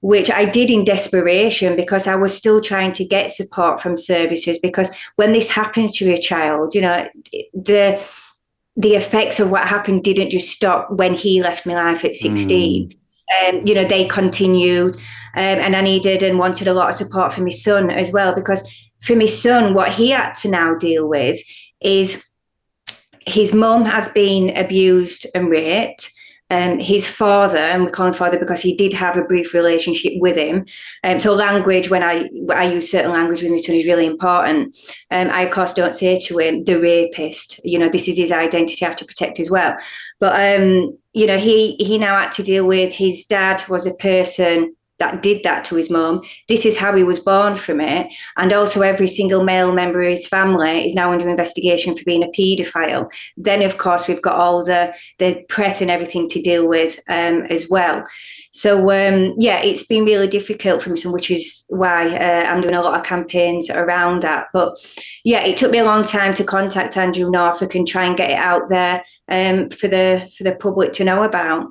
[0.00, 4.58] which I did in desperation because I was still trying to get support from services.
[4.58, 7.08] Because when this happens to a child, you know,
[7.54, 8.04] the
[8.76, 12.88] the effects of what happened didn't just stop when he left my life at 16.
[12.88, 12.96] Mm
[13.42, 14.96] um, you know, they continued.
[15.34, 18.34] Um, and I needed and wanted a lot of support for my son as well,
[18.34, 18.66] because
[19.00, 21.38] for my son, what he had to now deal with
[21.82, 22.26] is
[23.26, 26.12] his mum has been abused and raped.
[26.48, 30.12] Um, his father, and we call him father because he did have a brief relationship
[30.18, 30.64] with him.
[31.02, 34.76] Um, so language, when I I use certain language with my son, is really important.
[35.10, 37.60] Um, I of course don't say to him the rapist.
[37.64, 39.74] You know, this is his identity I have to protect as well.
[40.20, 43.94] But um, you know, he he now had to deal with his dad was a
[43.94, 46.22] person that did that to his mum.
[46.48, 48.06] This is how he was born from it.
[48.36, 52.22] And also, every single male member of his family is now under investigation for being
[52.22, 53.10] a paedophile.
[53.36, 57.42] Then, of course, we've got all the, the press and everything to deal with um,
[57.50, 58.04] as well.
[58.52, 62.74] So, um, yeah, it's been really difficult for me, which is why uh, I'm doing
[62.74, 64.46] a lot of campaigns around that.
[64.52, 64.78] But
[65.24, 68.30] yeah, it took me a long time to contact Andrew Norfolk and try and get
[68.30, 71.66] it out there um, for the for the public to know about.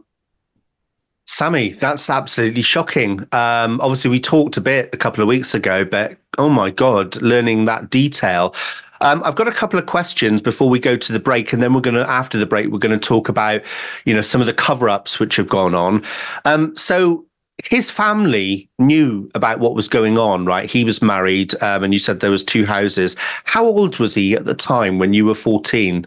[1.27, 3.19] Sammy, that's absolutely shocking.
[3.31, 7.19] Um, obviously, we talked a bit a couple of weeks ago, but oh my God,
[7.21, 8.53] learning that detail.
[9.01, 11.73] Um, I've got a couple of questions before we go to the break, and then
[11.73, 13.61] we're going to, after the break, we're going to talk about,
[14.05, 16.03] you know, some of the cover-ups which have gone on.
[16.45, 17.25] Um, so
[17.63, 20.69] his family knew about what was going on, right?
[20.69, 23.15] He was married, um, and you said there was two houses.
[23.43, 26.05] How old was he at the time when you were fourteen?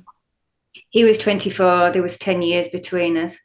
[0.90, 1.90] He was twenty-four.
[1.90, 3.36] There was ten years between us.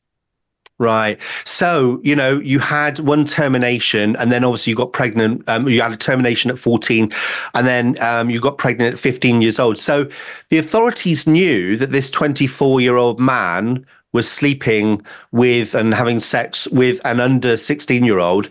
[0.79, 1.21] Right.
[1.45, 5.47] So, you know, you had one termination and then obviously you got pregnant.
[5.47, 7.11] Um, you had a termination at 14
[7.53, 9.77] and then um, you got pregnant at 15 years old.
[9.77, 10.09] So
[10.49, 16.67] the authorities knew that this 24 year old man was sleeping with and having sex
[16.67, 18.49] with an under 16 year old.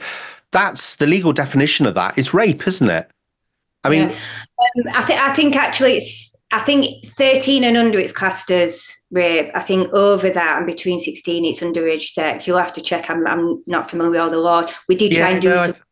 [0.53, 2.17] That's the legal definition of that.
[2.17, 3.11] It's rape, isn't it?
[3.85, 4.15] I mean, yeah.
[4.15, 8.95] um, I, th- I think actually it's I think 13 and under it's classed as
[9.11, 9.51] rape.
[9.55, 12.47] I think over that and between 16 it's underage sex.
[12.47, 13.09] You'll have to check.
[13.09, 14.71] I'm, I'm not familiar with all the laws.
[14.87, 15.83] We did try yeah, and do no, something.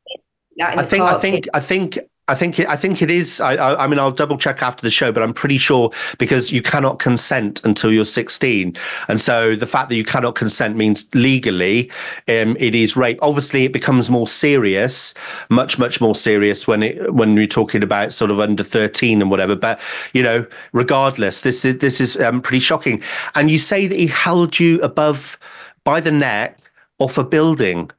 [0.62, 3.40] I, think, I think, I think, I think it, I think it is.
[3.40, 6.52] I, I, I, mean, I'll double check after the show, but I'm pretty sure because
[6.52, 8.76] you cannot consent until you're 16,
[9.09, 11.90] and so the fact that you cannot consent means legally,
[12.28, 13.18] um, it is rape.
[13.20, 15.12] Obviously, it becomes more serious,
[15.48, 19.30] much much more serious when it when you're talking about sort of under 13 and
[19.30, 19.56] whatever.
[19.56, 19.80] But
[20.14, 23.02] you know, regardless, this this is um, pretty shocking.
[23.35, 25.37] And you say that he held you above
[25.83, 26.61] by the neck
[27.00, 27.90] off a building.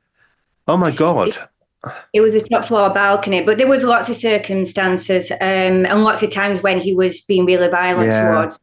[0.70, 1.38] Oh my god
[2.14, 6.22] it was a top floor balcony, but there was lots of circumstances um, and lots
[6.22, 8.34] of times when he was being really violent yeah.
[8.34, 8.62] towards.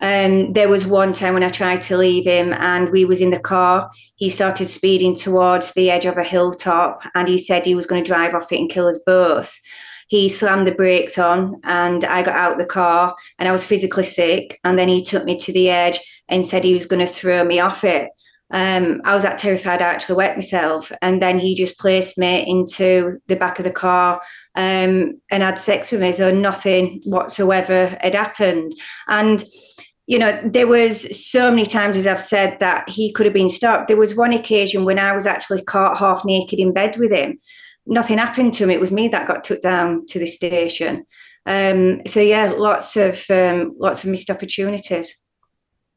[0.00, 3.30] Um, there was one time when I tried to leave him and we was in
[3.30, 3.90] the car.
[4.16, 8.02] He started speeding towards the edge of a hilltop and he said he was going
[8.02, 9.58] to drive off it and kill us both.
[10.08, 14.04] He slammed the brakes on and I got out the car and I was physically
[14.04, 14.60] sick.
[14.64, 17.44] And then he took me to the edge and said he was going to throw
[17.44, 18.10] me off it
[18.52, 20.92] um, I was that terrified I actually wet myself.
[21.02, 24.20] And then he just placed me into the back of the car
[24.54, 26.12] um, and had sex with me.
[26.12, 28.72] So nothing whatsoever had happened.
[29.08, 29.44] And
[30.08, 33.50] you know, there was so many times, as I've said, that he could have been
[33.50, 33.88] stopped.
[33.88, 37.38] There was one occasion when I was actually caught half naked in bed with him.
[37.86, 38.70] Nothing happened to him.
[38.70, 41.04] It was me that got took down to the station.
[41.44, 45.16] Um, so yeah, lots of um, lots of missed opportunities.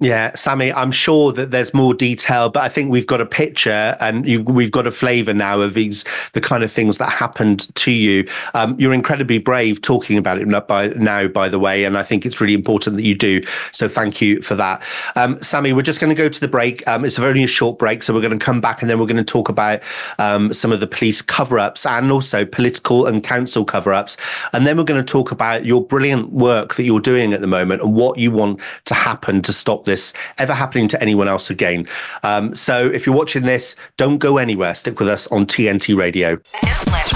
[0.01, 3.97] Yeah, Sammy, I'm sure that there's more detail, but I think we've got a picture
[3.99, 7.75] and you, we've got a flavour now of these the kind of things that happened
[7.75, 8.25] to you.
[8.53, 12.25] Um, you're incredibly brave talking about it by now, by the way, and I think
[12.25, 13.41] it's really important that you do.
[13.73, 14.85] So thank you for that,
[15.17, 15.73] um, Sammy.
[15.73, 16.88] We're just going to go to the break.
[16.88, 19.05] Um, it's only a short break, so we're going to come back and then we're
[19.05, 19.81] going to talk about
[20.17, 24.15] um, some of the police cover-ups and also political and council cover-ups,
[24.53, 27.47] and then we're going to talk about your brilliant work that you're doing at the
[27.47, 31.49] moment and what you want to happen to stop this ever happening to anyone else
[31.49, 31.88] again.
[32.23, 34.75] Um, so if you're watching this, don't go anywhere.
[34.75, 36.39] Stick with us on TNT Radio.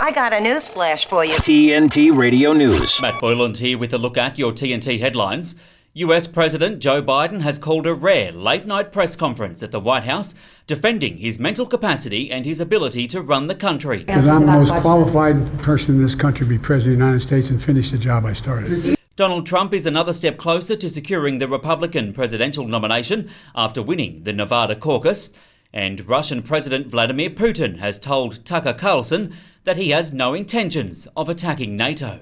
[0.01, 1.35] I got a news flash for you.
[1.35, 3.01] TNT Radio News.
[3.01, 5.55] Matt Boyland here with a look at your TNT headlines.
[5.95, 10.05] US President Joe Biden has called a rare late night press conference at the White
[10.05, 10.33] House
[10.65, 13.99] defending his mental capacity and his ability to run the country.
[13.99, 17.27] Because I'm the most qualified person in this country to be President of the United
[17.27, 18.97] States and finish the job I started.
[19.15, 24.33] Donald Trump is another step closer to securing the Republican presidential nomination after winning the
[24.33, 25.31] Nevada caucus.
[25.71, 31.29] And Russian President Vladimir Putin has told Tucker Carlson that he has no intentions of
[31.29, 32.21] attacking NATO.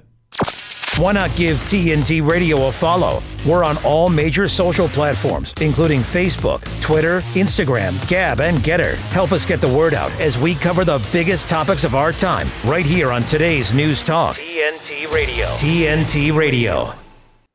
[0.98, 3.24] Why not give TNT Radio a follow?
[3.48, 8.96] We're on all major social platforms, including Facebook, Twitter, Instagram, Gab, and Gettr.
[9.12, 12.48] Help us get the word out as we cover the biggest topics of our time
[12.66, 14.34] right here on today's News Talk.
[14.34, 15.48] TNT Radio.
[15.48, 17.01] TNT Radio.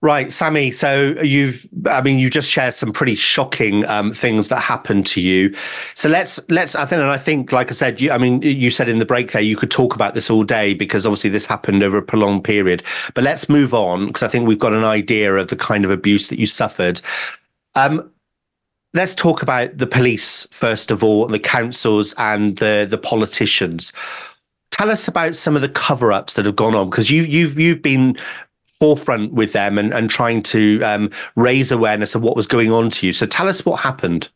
[0.07, 0.71] Right, Sammy.
[0.71, 5.21] So you've, I mean, you just shared some pretty shocking um, things that happened to
[5.21, 5.53] you.
[5.97, 8.71] So let's, let's, I think, and I think, like I said, you, I mean, you
[8.71, 11.45] said in the break there, you could talk about this all day because obviously this
[11.45, 12.85] happened over a prolonged period.
[13.15, 15.91] But let's move on because I think we've got an idea of the kind of
[15.91, 17.01] abuse that you suffered.
[17.75, 18.09] Um,
[18.95, 23.93] let's talk about the police first of all, the councils and the the politicians
[24.77, 27.83] tell us about some of the cover-ups that have gone on because you you've you've
[27.83, 28.17] been
[28.79, 32.91] forefront with them and, and trying to um, raise awareness of what was going on
[32.91, 33.13] to you.
[33.13, 34.31] So tell us what happened.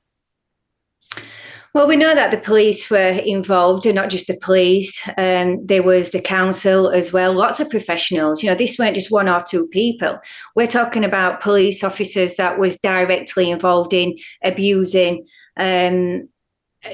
[1.72, 5.08] Well, we know that the police were involved, and not just the police.
[5.16, 8.42] Um, there was the council as well, lots of professionals.
[8.42, 10.18] You know, this weren't just one or two people.
[10.56, 15.24] We're talking about police officers that was directly involved in abusing
[15.58, 16.28] um,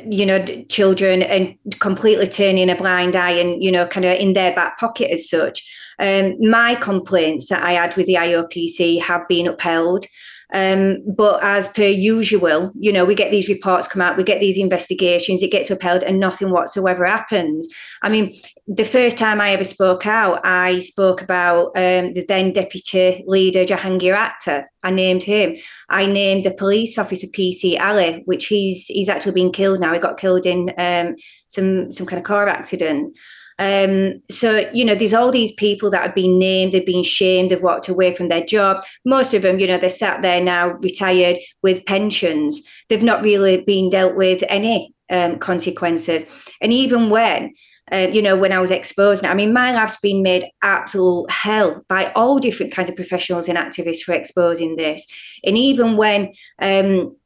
[0.05, 4.33] you know children and completely turning a blind eye and you know kind of in
[4.33, 5.65] their back pocket as such.
[5.99, 10.05] Um, my complaints that i had with the iopc have been upheld
[10.53, 14.41] um, but as per usual, you know, we get these reports come out, we get
[14.41, 17.67] these investigations, it gets upheld, and nothing whatsoever happens.
[18.03, 18.33] I mean,
[18.69, 23.65] the first time I ever spoke out, I spoke about um, the then deputy leader
[23.65, 24.65] Jahangir Akhtar.
[24.83, 25.57] I named him.
[25.89, 29.93] I named the police officer PC Ali, which he's he's actually been killed now.
[29.93, 31.17] He got killed in um,
[31.49, 33.17] some some kind of car accident.
[33.59, 37.51] Um, so, you know, there's all these people that have been named, they've been shamed,
[37.51, 38.83] they've walked away from their jobs.
[39.05, 42.63] Most of them, you know, they're sat there now retired with pensions.
[42.89, 46.27] They've not really been dealt with any um, consequences.
[46.61, 47.53] And even when,
[47.93, 51.83] uh, you know, when I was exposed, I mean, my life's been made absolute hell
[51.89, 55.07] by all different kinds of professionals and activists for exposing this.
[55.45, 57.17] And even when um,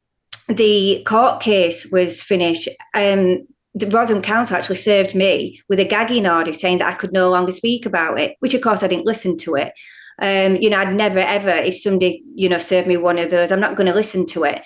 [0.47, 6.27] the court case was finished, um, the Rotherham Council actually served me with a gagging
[6.27, 9.05] order saying that I could no longer speak about it, which of course I didn't
[9.05, 9.73] listen to it.
[10.21, 13.51] Um, you know, I'd never ever, if somebody, you know, served me one of those,
[13.51, 14.61] I'm not going to listen to it.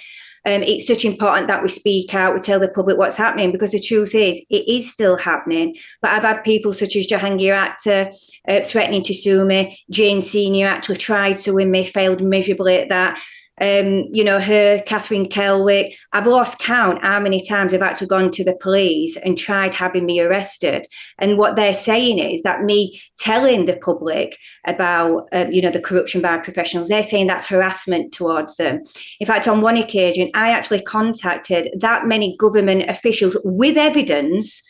[0.47, 3.71] Um, it's such important that we speak out, we tell the public what's happening because
[3.71, 5.75] the truth is, it is still happening.
[6.01, 8.13] But I've had people such as Jahangir Akhtar
[8.47, 9.79] uh, threatening to sue me.
[9.89, 13.19] Jane Senior actually tried suing me, failed miserably at that
[13.61, 15.95] um, you know, her, Catherine Kelwick.
[16.11, 20.05] I've lost count how many times I've actually gone to the police and tried having
[20.05, 20.87] me arrested.
[21.19, 24.37] And what they're saying is that me telling the public
[24.67, 28.81] about, uh, you know, the corruption by professionals, they're saying that's harassment towards them.
[29.19, 34.61] In fact, on one occasion, I actually contacted that many government officials with evidence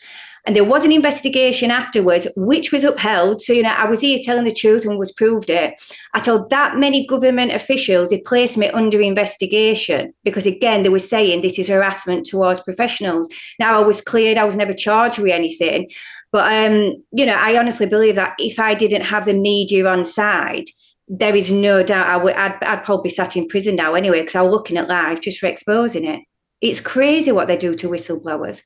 [0.46, 3.42] and there was an investigation afterwards, which was upheld.
[3.42, 5.74] So, you know, I was here telling the truth and was proved it.
[6.14, 11.00] I told that many government officials they placed me under investigation because, again, they were
[11.00, 13.28] saying this is harassment towards professionals.
[13.60, 15.90] Now, I was cleared, I was never charged with anything.
[16.32, 20.06] But, um, you know, I honestly believe that if I didn't have the media on
[20.06, 20.66] side,
[21.08, 24.36] there is no doubt I would, I'd, I'd probably sat in prison now anyway because
[24.36, 26.22] I was looking at life just for exposing it.
[26.62, 28.62] It's crazy what they do to whistleblowers.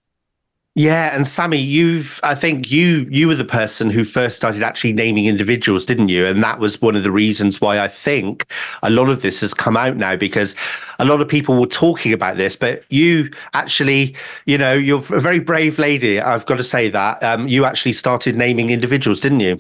[0.75, 4.93] Yeah, and Sammy, you've I think you you were the person who first started actually
[4.93, 6.25] naming individuals, didn't you?
[6.25, 8.45] And that was one of the reasons why I think
[8.84, 10.55] a lot of this has come out now because
[10.99, 15.19] a lot of people were talking about this, but you actually, you know, you're a
[15.19, 16.21] very brave lady.
[16.21, 19.58] I've got to say that um, you actually started naming individuals, didn't you?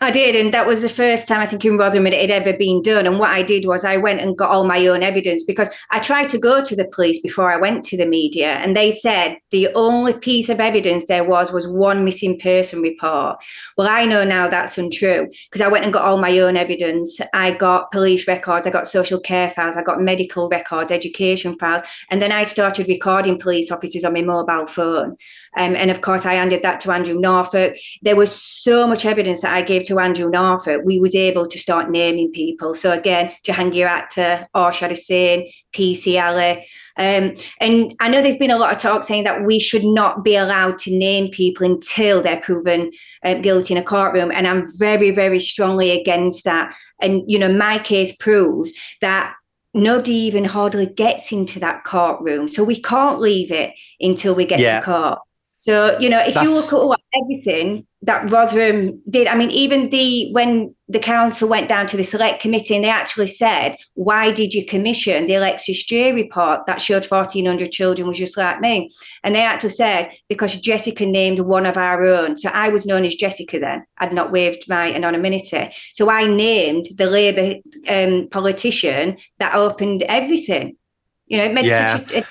[0.00, 2.56] I did, and that was the first time I think in Rotherham it had ever
[2.56, 3.06] been done.
[3.06, 5.98] And what I did was I went and got all my own evidence because I
[5.98, 9.36] tried to go to the police before I went to the media, and they said
[9.50, 13.42] the only piece of evidence there was was one missing person report.
[13.76, 17.20] Well, I know now that's untrue because I went and got all my own evidence.
[17.34, 21.82] I got police records, I got social care files, I got medical records, education files,
[22.10, 25.16] and then I started recording police officers on my mobile phone.
[25.56, 27.74] Um, and of course, I handed that to Andrew Norfolk.
[28.02, 30.82] There was so much evidence that I gave to Andrew Norfolk.
[30.84, 32.74] We was able to start naming people.
[32.74, 36.66] So again, Jahangir Akhtar, Arshad Hussain, PC Ali.
[36.96, 40.22] Um, and I know there's been a lot of talk saying that we should not
[40.22, 42.90] be allowed to name people until they're proven
[43.24, 44.30] uh, guilty in a courtroom.
[44.32, 46.74] And I'm very, very strongly against that.
[47.00, 49.34] And, you know, my case proves that
[49.72, 52.48] nobody even hardly gets into that courtroom.
[52.48, 54.80] So we can't leave it until we get yeah.
[54.80, 55.18] to court.
[55.60, 56.48] So, you know, if That's...
[56.48, 61.68] you look at everything that Rotherham did, I mean, even the when the council went
[61.68, 65.84] down to the select committee and they actually said, why did you commission the Alexis
[65.84, 68.88] Jay report that showed 1,400 children was just like me?
[69.22, 72.38] And they actually said, because Jessica named one of our own.
[72.38, 73.84] So I was known as Jessica then.
[73.98, 75.70] I'd not waived my anonymity.
[75.92, 80.78] So I named the Labour um, politician that opened everything.
[81.26, 81.98] You know, it made yeah.
[81.98, 82.24] such a,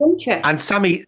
[0.00, 1.06] a and Sammy,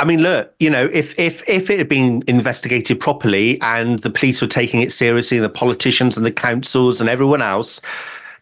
[0.00, 4.10] I mean, look, you know, if if if it had been investigated properly and the
[4.10, 7.80] police were taking it seriously, and the politicians and the councils and everyone else,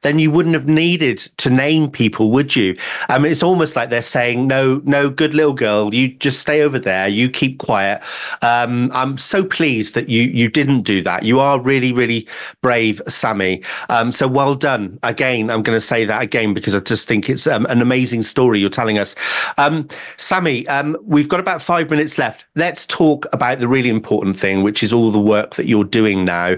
[0.03, 2.77] then you wouldn't have needed to name people, would you?
[3.09, 6.63] I mean, it's almost like they're saying, no, no, good little girl, you just stay
[6.63, 8.03] over there, you keep quiet.
[8.43, 11.23] Um, I'm so pleased that you you didn't do that.
[11.23, 12.29] You are really, really
[12.63, 13.63] brave, Sammy.
[13.89, 14.99] Um, so well done.
[15.03, 18.23] Again, I'm going to say that again because I just think it's um, an amazing
[18.23, 19.15] story you're telling us.
[19.59, 22.47] Um, Sammy, um, we've got about five minutes left.
[22.55, 26.25] Let's talk about the really important thing, which is all the work that you're doing
[26.25, 26.57] now.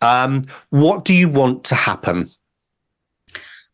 [0.00, 2.30] Um, what do you want to happen?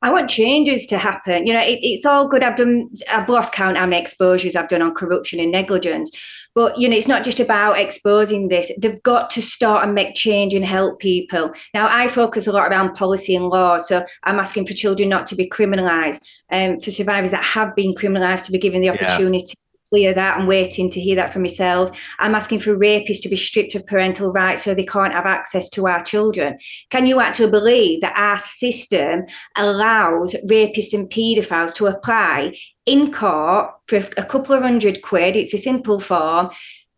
[0.03, 1.47] I want changes to happen.
[1.47, 2.43] You know, it, it's all good.
[2.43, 6.11] I've done, I've lost count how many exposures I've done on corruption and negligence.
[6.55, 8.71] But, you know, it's not just about exposing this.
[8.81, 11.53] They've got to start and make change and help people.
[11.75, 13.79] Now, I focus a lot around policy and law.
[13.79, 17.93] So I'm asking for children not to be criminalised, um, for survivors that have been
[17.95, 19.49] criminalised to be given the opportunity.
[19.49, 20.39] Yeah clear that.
[20.39, 21.99] I'm waiting to hear that from myself.
[22.19, 25.69] I'm asking for rapists to be stripped of parental rights so they can't have access
[25.71, 26.59] to our children.
[26.91, 29.25] Can you actually believe that our system
[29.57, 35.37] allows rapists and paedophiles to apply in court for a couple of hundred quid?
[35.37, 36.51] It's a simple form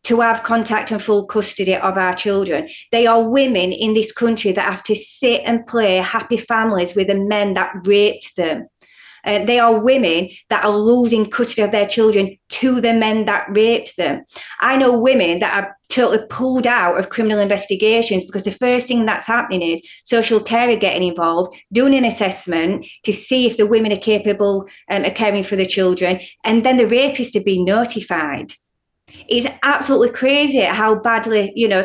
[0.04, 2.66] to have contact and full custody of our children.
[2.92, 7.08] They are women in this country that have to sit and play happy families with
[7.08, 8.68] the men that raped them.
[9.24, 13.46] Uh, they are women that are losing custody of their children to the men that
[13.50, 14.24] raped them.
[14.60, 19.06] I know women that are totally pulled out of criminal investigations because the first thing
[19.06, 23.66] that's happening is social care are getting involved, doing an assessment to see if the
[23.66, 27.64] women are capable um, of caring for the children, and then the rapist are being
[27.64, 28.52] notified.
[29.28, 31.84] It's absolutely crazy how badly, you know,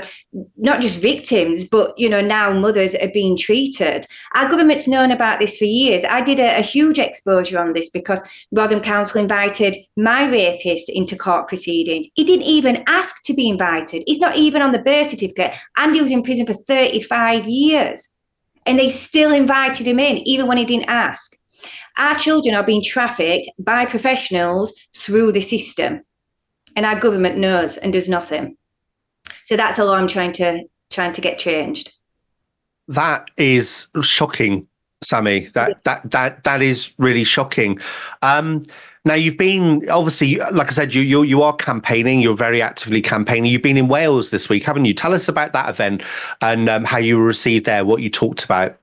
[0.57, 4.05] not just victims, but, you know, now mothers are being treated.
[4.36, 6.05] Our government's known about this for years.
[6.05, 11.17] I did a, a huge exposure on this because Rotherham Council invited my rapist into
[11.17, 12.07] court proceedings.
[12.15, 14.03] He didn't even ask to be invited.
[14.07, 15.55] He's not even on the birth certificate.
[15.78, 18.13] And he was in prison for 35 years.
[18.65, 21.38] And they still invited him in, even when he didn't ask.
[21.97, 26.03] Our children are being trafficked by professionals through the system
[26.76, 28.57] and our government knows and does nothing.
[29.45, 31.91] So that's all I'm trying to trying to get changed.
[32.88, 34.67] That is shocking,
[35.03, 35.45] Sammy.
[35.53, 37.80] That that that that is really shocking.
[38.21, 38.63] Um,
[39.05, 42.21] now you've been obviously, like I said, you you you are campaigning.
[42.21, 43.51] You're very actively campaigning.
[43.51, 44.93] You've been in Wales this week, haven't you?
[44.93, 46.03] Tell us about that event
[46.41, 47.86] and um, how you were received there.
[47.86, 48.78] What you talked about.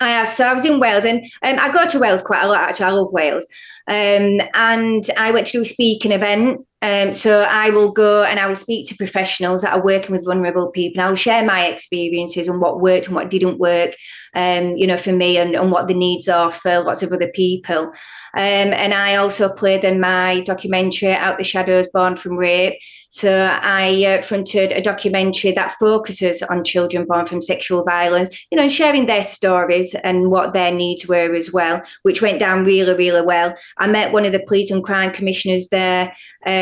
[0.00, 0.28] I have.
[0.28, 2.60] So I was in Wales, and um, I go to Wales quite a lot.
[2.60, 3.46] Actually, I love Wales.
[3.88, 8.40] Um, and I went to do a speaking event um, so I will go and
[8.40, 11.02] I will speak to professionals that are working with vulnerable people.
[11.02, 13.94] I'll share my experiences and what worked and what didn't work,
[14.34, 17.30] um, you know, for me and, and what the needs are for lots of other
[17.34, 17.92] people.
[18.34, 22.80] Um, and I also played in my documentary Out the Shadows Born from Rape.
[23.10, 28.56] So I uh, fronted a documentary that focuses on children born from sexual violence, you
[28.56, 32.64] know, and sharing their stories and what their needs were as well, which went down
[32.64, 33.52] really, really well.
[33.78, 36.14] I met one of the police and crime commissioners there.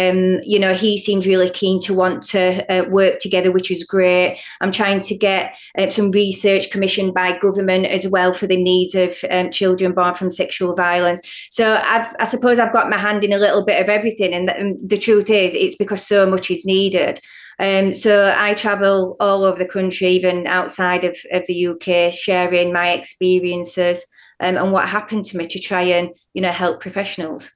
[0.09, 3.85] Um, you know, he seemed really keen to want to uh, work together, which is
[3.85, 4.41] great.
[4.61, 8.95] I'm trying to get uh, some research commissioned by government as well for the needs
[8.95, 11.21] of um, children born from sexual violence.
[11.51, 14.33] So I've, I suppose I've got my hand in a little bit of everything.
[14.35, 17.21] And the, and the truth is, it's because so much is needed.
[17.61, 22.73] Um, so I travel all over the country, even outside of, of the UK, sharing
[22.73, 24.07] my experiences
[24.41, 27.51] um, and what happened to me to try and, you know, help professionals.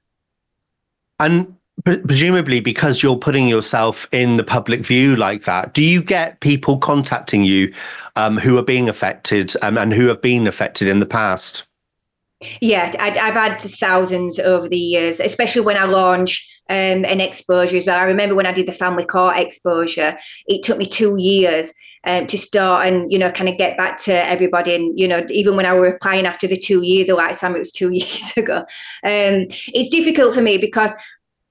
[1.19, 6.39] And presumably because you're putting yourself in the public view like that do you get
[6.39, 7.73] people contacting you
[8.15, 11.67] um, who are being affected um, and who have been affected in the past?
[12.61, 17.75] Yeah I, have had thousands over the years especially when i launch um, an exposure
[17.75, 17.99] as well.
[17.99, 20.17] I remember when i did the family court exposure
[20.47, 21.73] it took me two years
[22.05, 25.25] um, to start and you know kind of get back to everybody and you know
[25.29, 27.89] even when I were applying after the two years the last time it was two
[27.93, 28.59] years ago.
[29.03, 30.91] Um, it's difficult for me because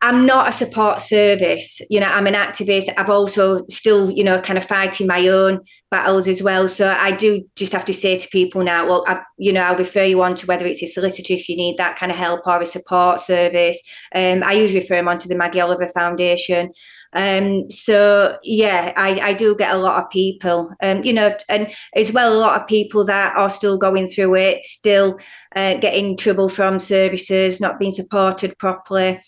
[0.02, 1.80] I'm not a support service.
[1.88, 2.92] You know, I'm an activist.
[2.96, 5.60] I've also still, you know, kind of fighting my own
[5.92, 6.66] battles as well.
[6.66, 9.76] So I do just have to say to people now, well, I've, you know, I'll
[9.76, 12.40] refer you on to whether it's a solicitor if you need that kind of help
[12.46, 13.80] or a support service.
[14.12, 16.72] Um, I usually refer them on to the Maggie Oliver Foundation.
[17.12, 21.72] Um, so yeah, I, I do get a lot of people, um, you know, and
[21.94, 25.20] as well a lot of people that are still going through it, still
[25.54, 29.20] uh, getting trouble from services, not being supported properly.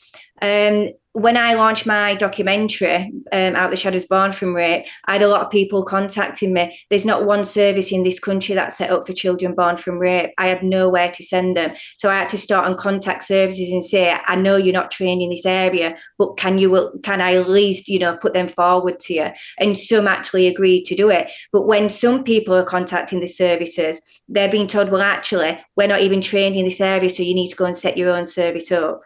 [0.42, 5.22] Um, when I launched my documentary, um, Out the Shadows Born from Rape, I had
[5.22, 6.76] a lot of people contacting me.
[6.90, 10.32] There's not one service in this country that's set up for children born from rape.
[10.38, 11.74] I had nowhere to send them.
[11.98, 15.22] So I had to start on contact services and say, I know you're not trained
[15.22, 18.98] in this area, but can you, can I at least, you know, put them forward
[19.00, 19.28] to you?
[19.60, 21.30] And some actually agreed to do it.
[21.52, 26.00] But when some people are contacting the services, they're being told, well, actually, we're not
[26.00, 28.72] even trained in this area, so you need to go and set your own service
[28.72, 29.02] up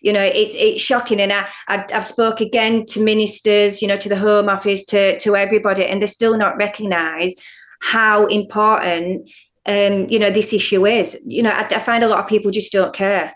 [0.00, 3.96] you know it's it's shocking and I, I've, I've spoke again to ministers you know
[3.96, 7.42] to the home office to to everybody and they're still not recognized
[7.80, 9.30] how important
[9.66, 12.50] um you know this issue is you know I, I find a lot of people
[12.50, 13.34] just don't care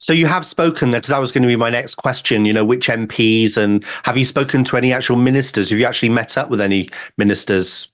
[0.00, 2.46] so you have spoken because that was going to be my next question.
[2.46, 5.68] You know, which MPs and have you spoken to any actual ministers?
[5.68, 6.88] Have you actually met up with any
[7.18, 7.89] ministers?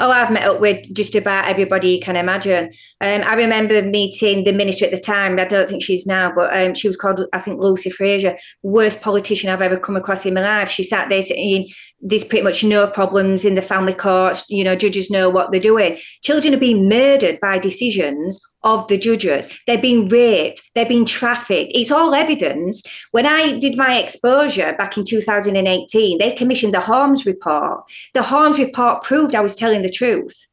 [0.00, 2.66] Oh, I've met up with just about everybody you can imagine.
[3.00, 5.38] Um, I remember meeting the minister at the time.
[5.38, 8.36] I don't think she's now, but um, she was called, I think, Lucy Frazer.
[8.62, 10.70] Worst politician I've ever come across in my life.
[10.70, 11.68] She sat there saying,
[12.00, 14.44] "There's pretty much no problems in the family courts.
[14.48, 15.98] You know, judges know what they're doing.
[16.22, 19.48] Children are being murdered by decisions of the judges.
[19.66, 21.72] They're being raped, they're being trafficked.
[21.74, 22.82] It's all evidence.
[23.12, 27.84] When I did my exposure back in 2018, they commissioned the Harms report.
[28.14, 30.46] The Harms report proved I was telling the truth.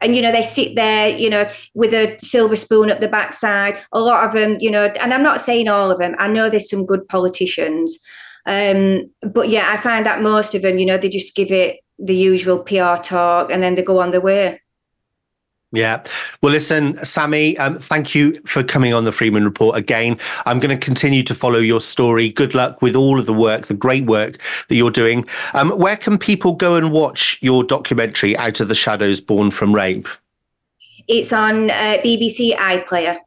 [0.00, 3.78] And, you know, they sit there, you know, with a silver spoon at the backside.
[3.92, 6.14] A lot of them, you know, and I'm not saying all of them.
[6.18, 7.98] I know there's some good politicians.
[8.46, 11.80] Um, but yeah, I find that most of them, you know, they just give it
[11.98, 14.60] the usual PR talk and then they go on their way.
[15.70, 16.02] Yeah.
[16.42, 20.18] Well, listen, Sammy, um, thank you for coming on the Freeman Report again.
[20.46, 22.30] I'm going to continue to follow your story.
[22.30, 24.38] Good luck with all of the work, the great work
[24.68, 25.26] that you're doing.
[25.52, 29.74] Um, where can people go and watch your documentary, Out of the Shadows Born from
[29.74, 30.08] Rape?
[31.06, 33.18] It's on uh, BBC iPlayer.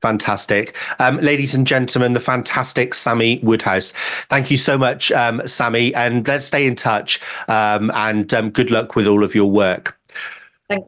[0.00, 0.76] Fantastic.
[1.00, 3.92] Um, ladies and gentlemen, the fantastic Sammy Woodhouse.
[4.28, 8.70] Thank you so much, um, Sammy, and let's stay in touch um, and um, good
[8.70, 9.98] luck with all of your work.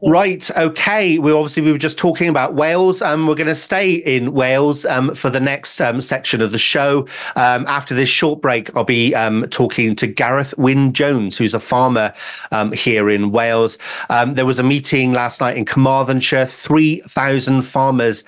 [0.01, 0.49] Right.
[0.57, 1.19] Okay.
[1.19, 2.99] We obviously we were just talking about Wales.
[3.03, 6.57] Um, we're going to stay in Wales um, for the next um, section of the
[6.57, 7.07] show.
[7.35, 11.59] Um, after this short break, I'll be um, talking to Gareth Wyn Jones, who's a
[11.59, 12.11] farmer
[12.51, 13.77] um, here in Wales.
[14.09, 16.47] There was a meeting last night in Carmarthenshire.
[16.47, 18.23] Three thousand farmers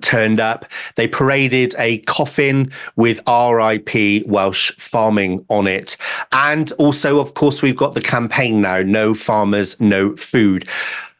[0.00, 0.64] turned up.
[0.96, 4.24] They paraded a coffin with "R.I.P.
[4.26, 5.98] Welsh Farming" on it,
[6.32, 10.66] and also, of course, we've got the campaign now: "No farmers, no food."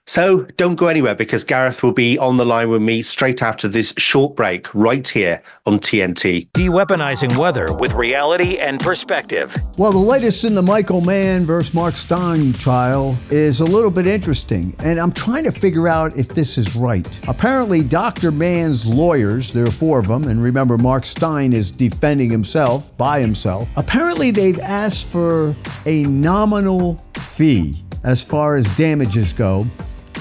[0.09, 3.68] So don't go anywhere because Gareth will be on the line with me straight after
[3.68, 6.48] this short break right here on TNT.
[6.54, 9.54] De-weaponizing weather with reality and perspective.
[9.76, 14.06] Well, the latest in the Michael Mann versus Mark Steyn trial is a little bit
[14.06, 17.20] interesting, and I'm trying to figure out if this is right.
[17.28, 18.32] Apparently, Dr.
[18.32, 23.20] Mann's lawyers, there are four of them, and remember, Mark Steyn is defending himself by
[23.20, 23.68] himself.
[23.76, 25.54] Apparently, they've asked for
[25.84, 29.66] a nominal fee as far as damages go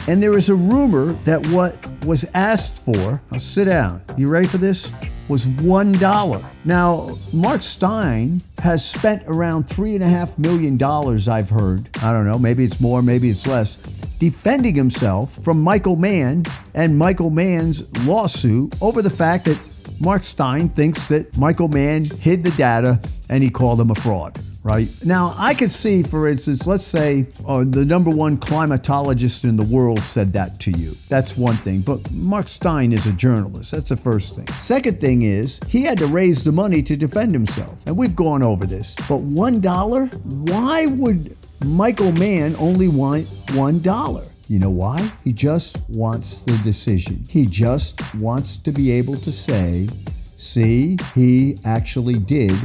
[0.08, 1.76] and there is a rumor that what
[2.06, 4.92] was asked for, now sit down, you ready for this?
[5.28, 6.46] Was $1.
[6.64, 10.82] Now, Mark Steyn has spent around $3.5 million,
[11.30, 11.90] I've heard.
[12.02, 13.76] I don't know, maybe it's more, maybe it's less,
[14.20, 19.60] defending himself from Michael Mann and Michael Mann's lawsuit over the fact that
[20.00, 24.40] Mark Steyn thinks that Michael Mann hid the data and he called him a fraud
[24.64, 24.90] right?
[25.04, 29.64] Now, I could see, for instance, let's say uh, the number one climatologist in the
[29.64, 30.96] world said that to you.
[31.10, 31.82] That's one thing.
[31.82, 33.72] But Mark Steyn is a journalist.
[33.72, 34.48] That's the first thing.
[34.60, 37.76] Second thing is, he had to raise the money to defend himself.
[37.86, 38.96] And we've gone over this.
[38.96, 40.14] But $1?
[40.50, 41.36] Why would
[41.66, 44.30] Michael Mann only want $1?
[44.50, 45.12] You know why?
[45.24, 47.26] He just wants the decision.
[47.28, 49.90] He just wants to be able to say,
[50.38, 52.58] see, he actually did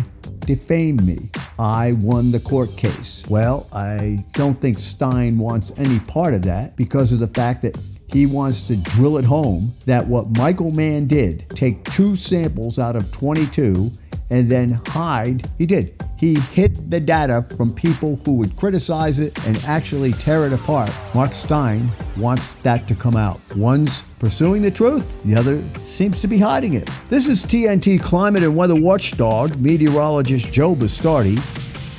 [0.47, 1.31] defame me.
[1.59, 3.25] I won the court case.
[3.29, 7.77] Well, I don't think Steyn wants any part of that because of the fact that
[8.13, 12.97] he wants to drill it home that what Michael Mann did, take two samples out
[12.97, 13.91] of 22
[14.31, 15.95] and then hide, he did.
[16.19, 20.91] He hid the data from people who would criticize it and actually tear it apart.
[21.15, 23.41] Mark Steyn wants that to come out.
[23.57, 26.89] One's pursuing the truth, the other seems to be hiding it.
[27.09, 31.39] This is TNT climate and weather watchdog, meteorologist Joe Bastardi,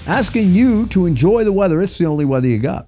[0.08, 1.82] asking you to enjoy the weather.
[1.82, 2.88] It's the only weather you got.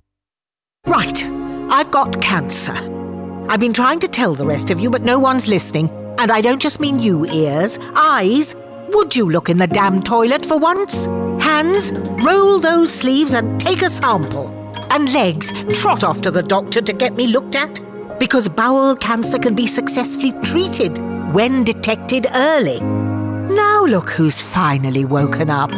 [0.87, 1.23] Right.
[1.69, 3.04] I've got cancer.
[3.47, 5.89] I've been trying to tell the rest of you, but no one's listening.
[6.17, 8.55] And I don't just mean you, ears, eyes.
[8.89, 11.05] Would you look in the damn toilet for once?
[11.43, 11.91] Hands,
[12.23, 14.47] roll those sleeves and take a sample.
[14.89, 17.79] And legs, trot off to the doctor to get me looked at.
[18.19, 20.97] Because bowel cancer can be successfully treated
[21.33, 22.79] when detected early.
[22.79, 25.71] Now look who's finally woken up.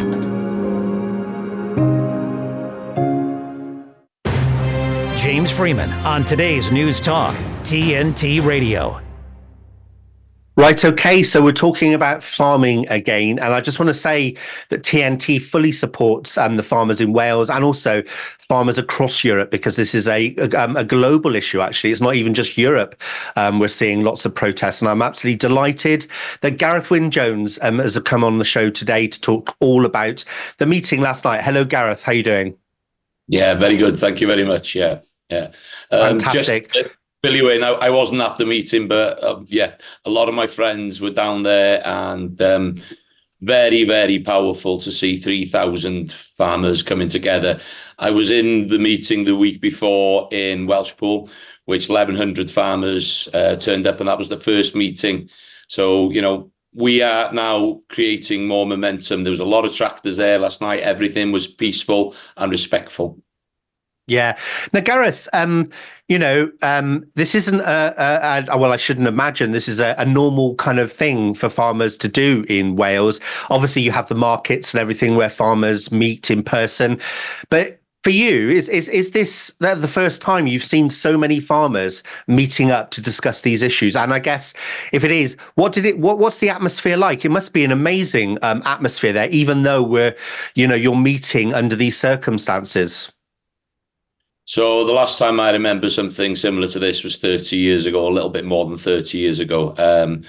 [5.18, 7.36] James Freeman on today's News Talk,
[7.68, 9.02] TNT Radio.
[10.56, 10.86] Right.
[10.86, 11.22] Okay.
[11.22, 13.40] So we're talking about farming again.
[13.40, 14.38] And I just want to say
[14.70, 18.04] that TNT fully supports um, the farmers in Wales and also
[18.40, 21.92] farmers across Europe because this is a, a, um, a global issue, actually.
[21.92, 22.96] It's not even just Europe.
[23.36, 24.82] Um, we're seeing lots of protests.
[24.82, 26.08] And I'm absolutely delighted
[26.40, 30.24] that Gareth Wyn Jones um, has come on the show today to talk all about
[30.58, 31.44] the meeting last night.
[31.44, 32.04] Hello, Gareth.
[32.04, 32.56] How are you doing?
[33.28, 33.98] Yeah, very good.
[33.98, 34.74] Thank you very much.
[34.74, 35.00] Yeah.
[35.30, 35.52] Yeah.
[35.92, 36.72] Um, Fantastic.
[36.72, 37.64] Just, fill you in.
[37.64, 41.10] I, I, wasn't at the meeting, but uh, yeah, a lot of my friends were
[41.10, 42.76] down there, and um,
[43.42, 47.60] very, very powerful to see 3,000 farmers coming together.
[48.00, 51.30] I was in the meeting the week before in Welshpool,
[51.66, 55.30] which 1,100 farmers uh, turned up, and that was the first meeting.
[55.68, 59.24] So, you know, we are now creating more momentum.
[59.24, 60.82] There was a lot of tractors there last night.
[60.82, 63.20] Everything was peaceful and respectful.
[64.08, 64.38] Yeah.
[64.72, 65.70] Now, Gareth, um,
[66.08, 69.96] you know, um, this isn't a, a, a, well, I shouldn't imagine this is a,
[69.98, 73.20] a, normal kind of thing for farmers to do in Wales.
[73.50, 77.02] Obviously, you have the markets and everything where farmers meet in person,
[77.50, 82.04] but for you, is is is this the first time you've seen so many farmers
[82.26, 83.98] meeting up to discuss these issues?
[83.98, 84.54] And I guess
[84.94, 86.00] if it is, what did it?
[86.00, 87.26] What what's the atmosphere like?
[87.26, 90.16] It must be an amazing um, atmosphere there, even though we're,
[90.56, 93.12] you know, you're meeting under these circumstances.
[94.48, 98.10] So the last time I remember something similar to this was 30 years ago, a
[98.10, 99.76] little bit more than 30 years ago.
[99.78, 100.24] Um,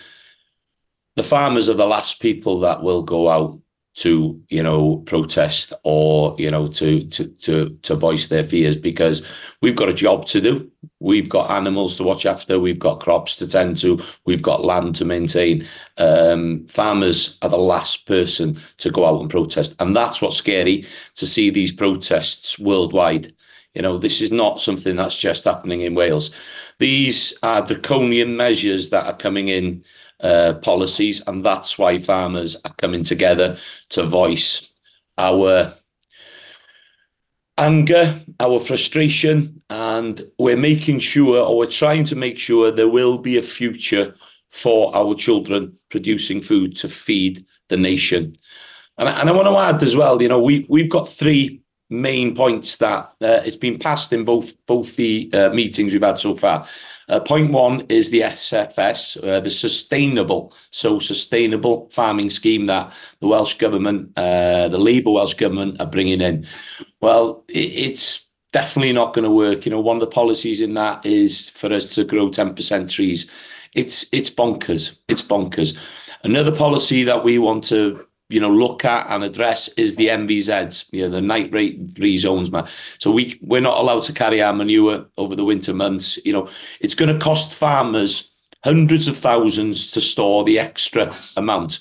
[1.14, 3.60] the farmers are the last people that will go out
[3.98, 9.24] to, you know, protest or, you know, to to to to voice their fears because
[9.62, 10.68] we've got a job to do.
[10.98, 12.58] We've got animals to watch after.
[12.58, 14.02] We've got crops to tend to.
[14.26, 15.64] We've got land to maintain.
[15.96, 20.86] Um, farmers are the last person to go out and protest, and that's what's scary
[21.14, 23.32] to see these protests worldwide
[23.74, 26.34] you know, this is not something that's just happening in Wales.
[26.78, 29.84] These are draconian measures that are coming in
[30.20, 33.56] uh, policies, and that's why farmers are coming together
[33.90, 34.70] to voice
[35.16, 35.74] our
[37.56, 43.18] anger, our frustration, and we're making sure, or we're trying to make sure, there will
[43.18, 44.14] be a future
[44.50, 48.34] for our children producing food to feed the nation.
[48.96, 51.60] And, and I want to add as well, you know, we we've got three
[51.90, 56.18] main points that uh, it's been passed in both both the uh, meetings we've had
[56.18, 56.66] so far.
[57.08, 63.26] Uh, point one is the SFS, uh, the sustainable, so sustainable farming scheme that the
[63.26, 66.46] Welsh government, uh, the Labour Welsh government, are bringing in.
[67.00, 69.64] Well, it, it's definitely not going to work.
[69.64, 72.90] You know, one of the policies in that is for us to grow ten percent
[72.90, 73.30] trees.
[73.74, 74.98] It's it's bonkers.
[75.08, 75.78] It's bonkers.
[76.24, 80.90] Another policy that we want to you know, look at and address is the NVZs,
[80.92, 82.68] you know, the nitrate free zones, man.
[82.98, 86.24] So we we're not allowed to carry our manure over the winter months.
[86.26, 86.48] You know,
[86.80, 88.30] it's going to cost farmers
[88.64, 91.80] hundreds of thousands to store the extra amount.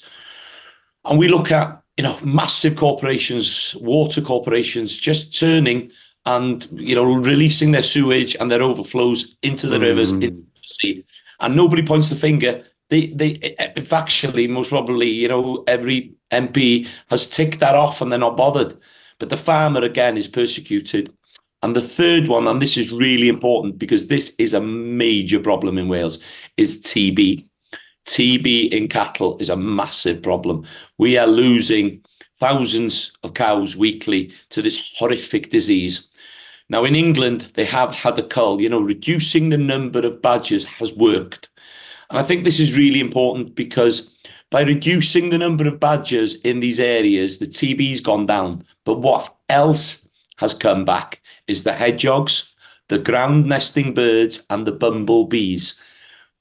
[1.05, 5.91] And we look at, you know, massive corporations, water corporations just turning
[6.25, 9.81] and, you know, releasing their sewage and their overflows into the mm.
[9.81, 11.05] rivers, into the sea.
[11.39, 12.63] And nobody points the finger.
[12.89, 18.01] They, they, eh, eh, actually, most probably, you know, every MP has ticked that off
[18.01, 18.77] and they're not bothered.
[19.19, 21.13] But the farmer, again, is persecuted.
[21.63, 25.77] And the third one, and this is really important because this is a major problem
[25.77, 26.19] in Wales,
[26.55, 27.47] is TB.
[28.05, 30.65] TB in cattle is a massive problem.
[30.97, 32.05] We are losing
[32.39, 36.07] thousands of cows weekly to this horrific disease.
[36.69, 38.61] Now, in England, they have had a cull.
[38.61, 41.49] You know, reducing the number of badgers has worked.
[42.09, 44.17] And I think this is really important because
[44.49, 48.63] by reducing the number of badgers in these areas, the TB's gone down.
[48.85, 52.55] But what else has come back is the hedgehogs,
[52.87, 55.81] the ground nesting birds, and the bumblebees.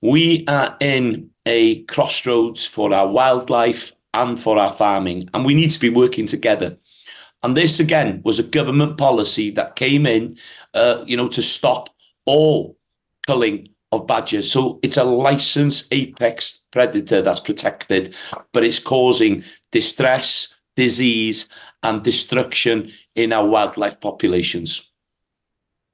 [0.00, 5.70] We are in a crossroads for our wildlife and for our farming, and we need
[5.70, 6.78] to be working together.
[7.42, 10.38] And this again was a government policy that came in,
[10.74, 11.90] uh, you know, to stop
[12.24, 12.76] all
[13.26, 14.50] culling of badgers.
[14.50, 18.14] So it's a licensed apex predator that's protected,
[18.52, 21.48] but it's causing distress, disease,
[21.82, 24.90] and destruction in our wildlife populations.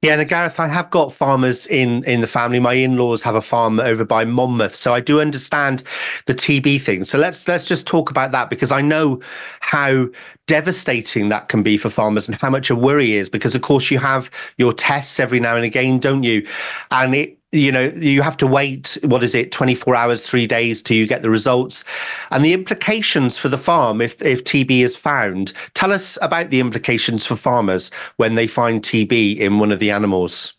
[0.03, 2.59] Yeah, and Gareth, I have got farmers in in the family.
[2.59, 5.81] My in-laws have a farm over by Monmouth, so I do understand
[6.25, 7.05] the TB thing.
[7.05, 9.21] So let's let's just talk about that because I know
[9.61, 10.09] how
[10.45, 13.29] devastating that can be for farmers and how much a worry is.
[13.29, 16.45] Because of course you have your tests every now and again, don't you?
[16.91, 20.81] And it you know you have to wait what is it 24 hours 3 days
[20.81, 21.85] till you get the results.
[22.31, 25.53] And the implications for the farm if if TB is found.
[25.73, 29.91] Tell us about the implications for farmers when they find TB in one of the
[29.91, 30.53] animals.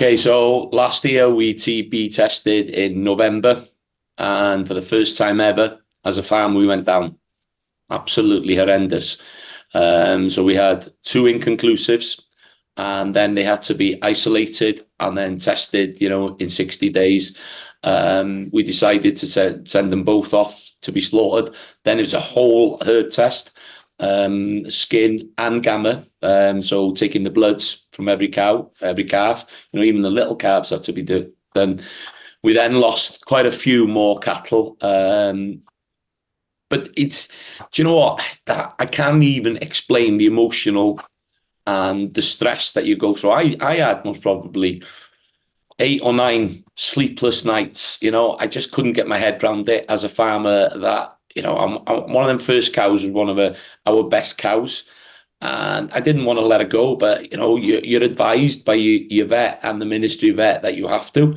[0.00, 3.64] Okay so last year we TB tested in November
[4.18, 7.18] and for the first time ever as a farm we went down.
[7.90, 9.20] Absolutely horrendous.
[9.74, 12.25] Um, so we had two inconclusives
[12.76, 17.36] and then they had to be isolated and then tested, you know, in 60 days.
[17.82, 19.26] Um, we decided to
[19.66, 21.54] send them both off to be slaughtered.
[21.84, 23.56] Then it was a whole herd test,
[24.00, 26.04] um, skin and gamma.
[26.22, 30.36] Um, so taking the bloods from every cow, every calf, you know, even the little
[30.36, 31.80] calves had to be do- done.
[32.42, 34.76] We then lost quite a few more cattle.
[34.80, 35.62] Um,
[36.68, 37.28] but it's
[37.70, 38.40] do you know what
[38.78, 41.00] I can't even explain the emotional
[41.66, 43.30] and the stress that you go through.
[43.30, 44.82] I I had most probably
[45.78, 47.98] eight or nine sleepless nights.
[48.00, 50.70] You know, I just couldn't get my head around it as a farmer.
[50.78, 53.56] That you know, I'm, I'm one of them first cows was one of a,
[53.86, 54.88] our best cows.
[55.42, 58.74] And I didn't want to let it go, but you know, you're, you're advised by
[58.74, 61.36] your vet and the ministry vet that you have to.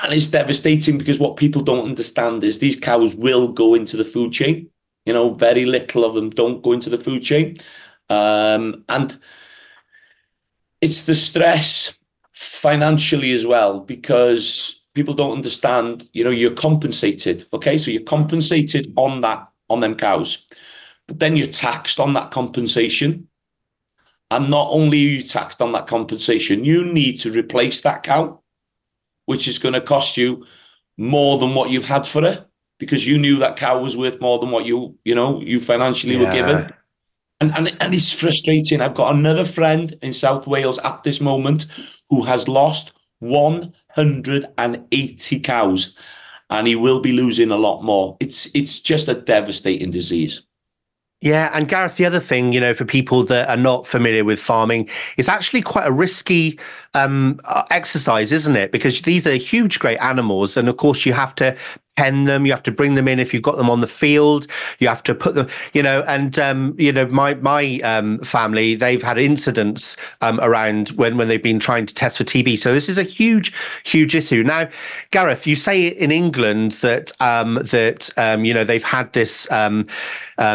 [0.00, 4.04] And it's devastating because what people don't understand is these cows will go into the
[4.04, 4.70] food chain.
[5.04, 7.56] You know, very little of them don't go into the food chain.
[8.10, 9.18] Um, and
[10.82, 11.98] it's the stress
[12.34, 17.46] financially as well, because people don't understand, you know, you're compensated.
[17.52, 17.78] Okay.
[17.78, 20.46] So you're compensated on that, on them cows,
[21.06, 23.28] but then you're taxed on that compensation.
[24.32, 28.40] And not only are you taxed on that compensation, you need to replace that cow
[29.30, 30.44] which is going to cost you
[30.96, 32.44] more than what you've had for it
[32.78, 36.16] because you knew that cow was worth more than what you you know you financially
[36.16, 36.24] yeah.
[36.24, 36.72] were given.
[37.40, 38.82] And, and and it's frustrating.
[38.82, 41.66] I've got another friend in South Wales at this moment
[42.10, 45.96] who has lost 180 cows
[46.50, 48.16] and he will be losing a lot more.
[48.20, 50.42] It's it's just a devastating disease.
[51.22, 54.40] Yeah, and Gareth, the other thing, you know, for people that are not familiar with
[54.40, 54.88] farming,
[55.18, 56.58] it's actually quite a risky
[56.94, 57.38] um,
[57.70, 58.72] exercise, isn't it?
[58.72, 61.54] Because these are huge, great animals, and of course, you have to
[61.96, 62.46] pen them.
[62.46, 64.46] You have to bring them in if you've got them on the field.
[64.78, 68.74] You have to put them, you know, and um, you know, my my um, family
[68.74, 72.58] they've had incidents um, around when when they've been trying to test for TB.
[72.58, 73.52] So this is a huge,
[73.84, 74.42] huge issue.
[74.42, 74.68] Now,
[75.10, 79.86] Gareth, you say in England that um, that um, you know they've had this um,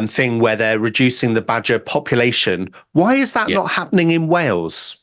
[0.08, 2.74] thing where they're reducing the badger population.
[2.94, 3.56] Why is that yeah.
[3.56, 4.98] not happening in Wales?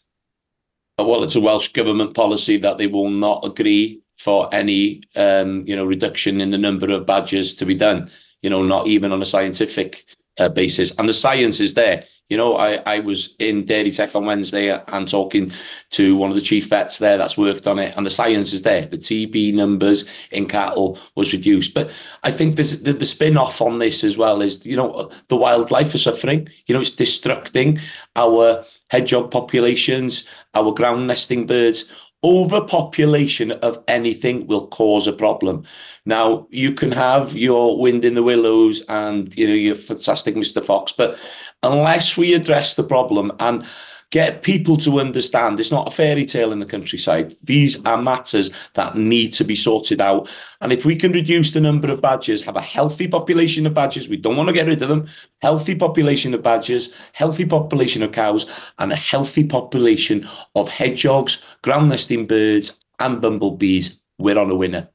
[0.99, 5.75] Well, it's a Welsh government policy that they will not agree for any um, you
[5.75, 8.11] know reduction in the number of badges to be done.
[8.43, 10.05] You know, not even on a scientific
[10.39, 10.97] uh, basis.
[10.99, 12.05] And the science is there.
[12.29, 15.53] You know, I, I was in Dairy Tech on Wednesday and talking
[15.91, 18.62] to one of the chief vets there that's worked on it, and the science is
[18.62, 18.87] there.
[18.87, 21.75] The TB numbers in cattle was reduced.
[21.75, 21.91] But
[22.23, 25.37] I think this, the, the spin off on this as well is, you know, the
[25.37, 26.49] wildlife is suffering.
[26.66, 27.81] You know, it's destructing
[28.16, 31.93] our hedgehog populations, our ground nesting birds
[32.25, 35.64] overpopulation of anything will cause a problem.
[36.07, 40.64] Now you can have your wind in the willows and you know your fantastic Mr.
[40.64, 41.18] Fox, but
[41.62, 43.64] unless we address the problem and
[44.12, 47.34] get people to understand it's not a fairy tale in the countryside.
[47.42, 50.28] These are matters that need to be sorted out.
[50.60, 54.10] And if we can reduce the number of badgers, have a healthy population of badgers,
[54.10, 55.08] we don't want to get rid of them,
[55.40, 58.48] healthy population of badgers, healthy population of cows,
[58.78, 64.88] and a healthy population of hedgehogs, ground nesting birds, and bumblebees, we're on a winner.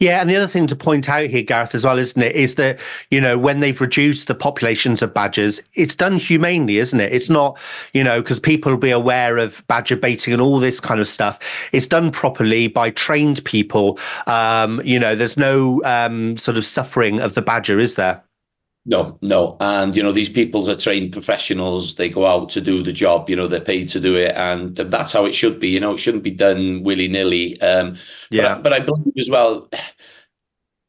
[0.00, 2.56] Yeah, and the other thing to point out here, Gareth, as well, isn't it, is
[2.56, 2.80] that
[3.12, 7.12] you know when they've reduced the populations of badgers, it's done humanely, isn't it?
[7.12, 7.58] It's not,
[7.92, 11.06] you know, because people will be aware of badger baiting and all this kind of
[11.06, 11.38] stuff.
[11.72, 13.98] It's done properly by trained people.
[14.26, 18.23] Um, you know, there's no um, sort of suffering of the badger, is there?
[18.86, 19.56] No, no.
[19.60, 21.94] And, you know, these people are trained professionals.
[21.94, 24.34] They go out to do the job, you know, they're paid to do it.
[24.36, 25.68] And that's how it should be.
[25.70, 27.58] You know, it shouldn't be done willy nilly.
[27.62, 27.96] Um,
[28.30, 28.54] yeah.
[28.56, 29.70] But, but I believe as well,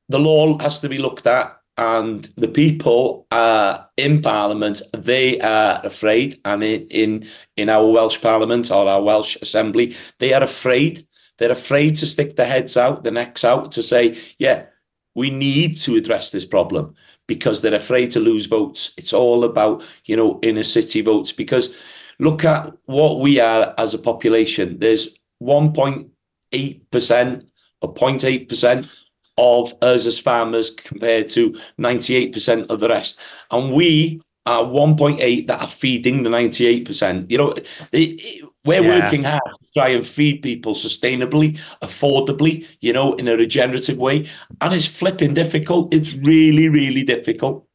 [0.09, 1.57] the law has to be looked at.
[1.77, 6.39] And the people uh, in Parliament, they are afraid.
[6.45, 7.27] And in, in,
[7.57, 11.07] in our Welsh Parliament or our Welsh Assembly, they are afraid.
[11.37, 14.67] They're afraid to stick their heads out, their necks out to say, yeah,
[15.15, 16.95] we need to address this problem
[17.27, 18.93] because they're afraid to lose votes.
[18.97, 21.75] It's all about, you know, inner city votes because
[22.19, 24.79] look at what we are as a population.
[24.79, 27.45] There's 1.8%
[27.81, 28.89] or 0.8%
[29.37, 33.19] of us as farmers compared to 98% of the rest.
[33.51, 37.31] And we are 1.8 that are feeding the 98%.
[37.31, 39.03] You know, it, it, we're yeah.
[39.03, 39.41] working hard
[39.75, 44.27] try and feed people sustainably, affordably, you know, in a regenerative way.
[44.61, 45.93] And it's flipping difficult.
[45.93, 47.67] It's really, really difficult.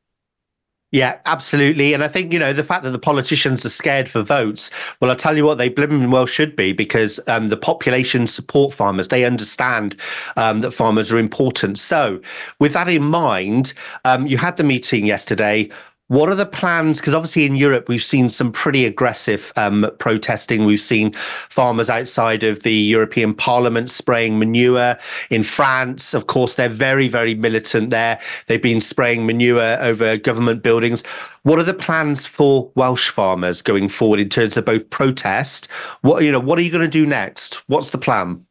[0.93, 1.95] Yeah, absolutely.
[1.95, 5.09] And I think, you know, the fact that the politicians are scared for votes, well,
[5.09, 9.07] I'll tell you what, they blooming well should be because um, the population support farmers.
[9.07, 9.95] They understand
[10.37, 11.79] um, that farmers are important.
[11.79, 12.21] So,
[12.59, 13.73] with that in mind,
[14.05, 15.71] um, you had the meeting yesterday.
[16.11, 16.99] What are the plans?
[16.99, 20.65] Because obviously in Europe, we've seen some pretty aggressive um, protesting.
[20.65, 24.97] We've seen farmers outside of the European Parliament spraying manure.
[25.31, 28.19] In France, of course, they're very, very militant there.
[28.49, 31.07] They've been spraying manure over government buildings.
[31.45, 35.71] What are the plans for Welsh farmers going forward in terms of both protest?
[36.01, 37.63] What you know, what are you going to do next?
[37.69, 38.45] What's the plan?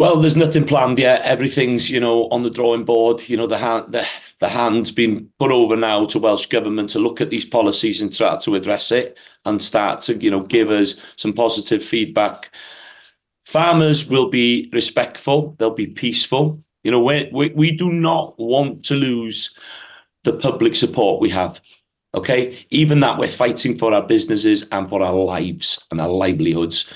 [0.00, 1.20] Well, there's nothing planned yet.
[1.24, 3.28] Everything's, you know, on the drawing board.
[3.28, 6.98] You know, the hand, the, the hand's been put over now to Welsh government to
[6.98, 10.70] look at these policies and try to address it and start to, you know, give
[10.70, 12.50] us some positive feedback.
[13.44, 15.54] Farmers will be respectful.
[15.58, 16.60] They'll be peaceful.
[16.82, 19.54] You know, we, we, we do not want to lose
[20.24, 21.60] the public support we have.
[22.14, 26.90] Okay, even that we're fighting for our businesses and for our lives and our livelihoods.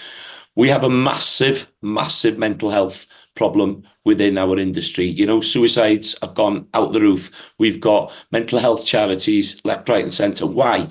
[0.57, 5.07] We have a massive, massive mental health problem within our industry.
[5.07, 7.31] You know, suicides have gone out the roof.
[7.59, 10.47] We've got mental health charities left, right, and centre.
[10.47, 10.89] Why?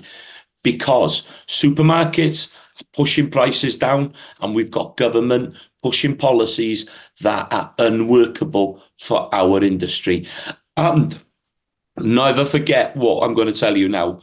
[0.64, 6.90] Because supermarkets are pushing prices down, and we've got government pushing policies
[7.22, 10.28] that are unworkable for our industry.
[10.76, 11.20] And
[11.98, 14.22] never forget what I'm going to tell you now.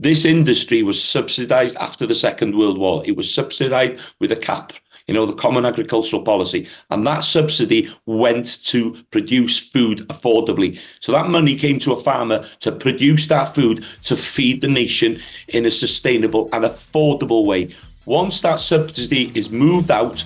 [0.00, 3.02] This industry was subsidized after the Second World War.
[3.04, 4.72] It was subsidized with a cap,
[5.08, 6.68] you know, the Common Agricultural Policy.
[6.90, 10.78] And that subsidy went to produce food affordably.
[11.00, 15.18] So that money came to a farmer to produce that food to feed the nation
[15.48, 17.74] in a sustainable and affordable way.
[18.06, 20.24] Once that subsidy is moved out,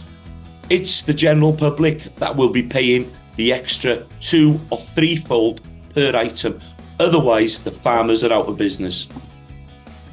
[0.68, 5.62] it's the general public that will be paying the extra two or threefold
[5.94, 6.60] per item.
[7.00, 9.08] Otherwise, the farmers are out of business.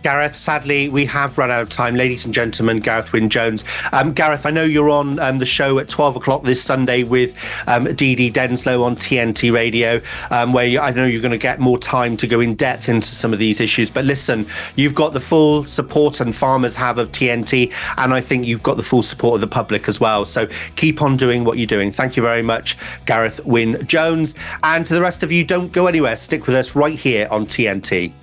[0.02, 1.96] Gareth, sadly, we have run out of time.
[1.96, 3.66] Ladies and gentlemen, Gareth Wyn Jones.
[3.92, 7.36] Um, Gareth, I know you're on um, the show at 12 o'clock this Sunday with
[7.68, 11.38] um, Dee Dee Denslow on TNT Radio, um, where you, I know you're going to
[11.38, 13.92] get more time to go in depth into some of these issues.
[13.92, 18.48] But listen, you've got the full support and farmers have of TNT, and I think
[18.48, 20.24] you've got the full support of the public as well.
[20.24, 20.48] So
[20.78, 21.92] keep on doing what you're doing.
[21.92, 24.36] Thank you very much, Gareth Wyn Jones.
[24.64, 26.16] And to the rest of you, don't go anywhere.
[26.16, 28.14] Stick with us right here on TNT.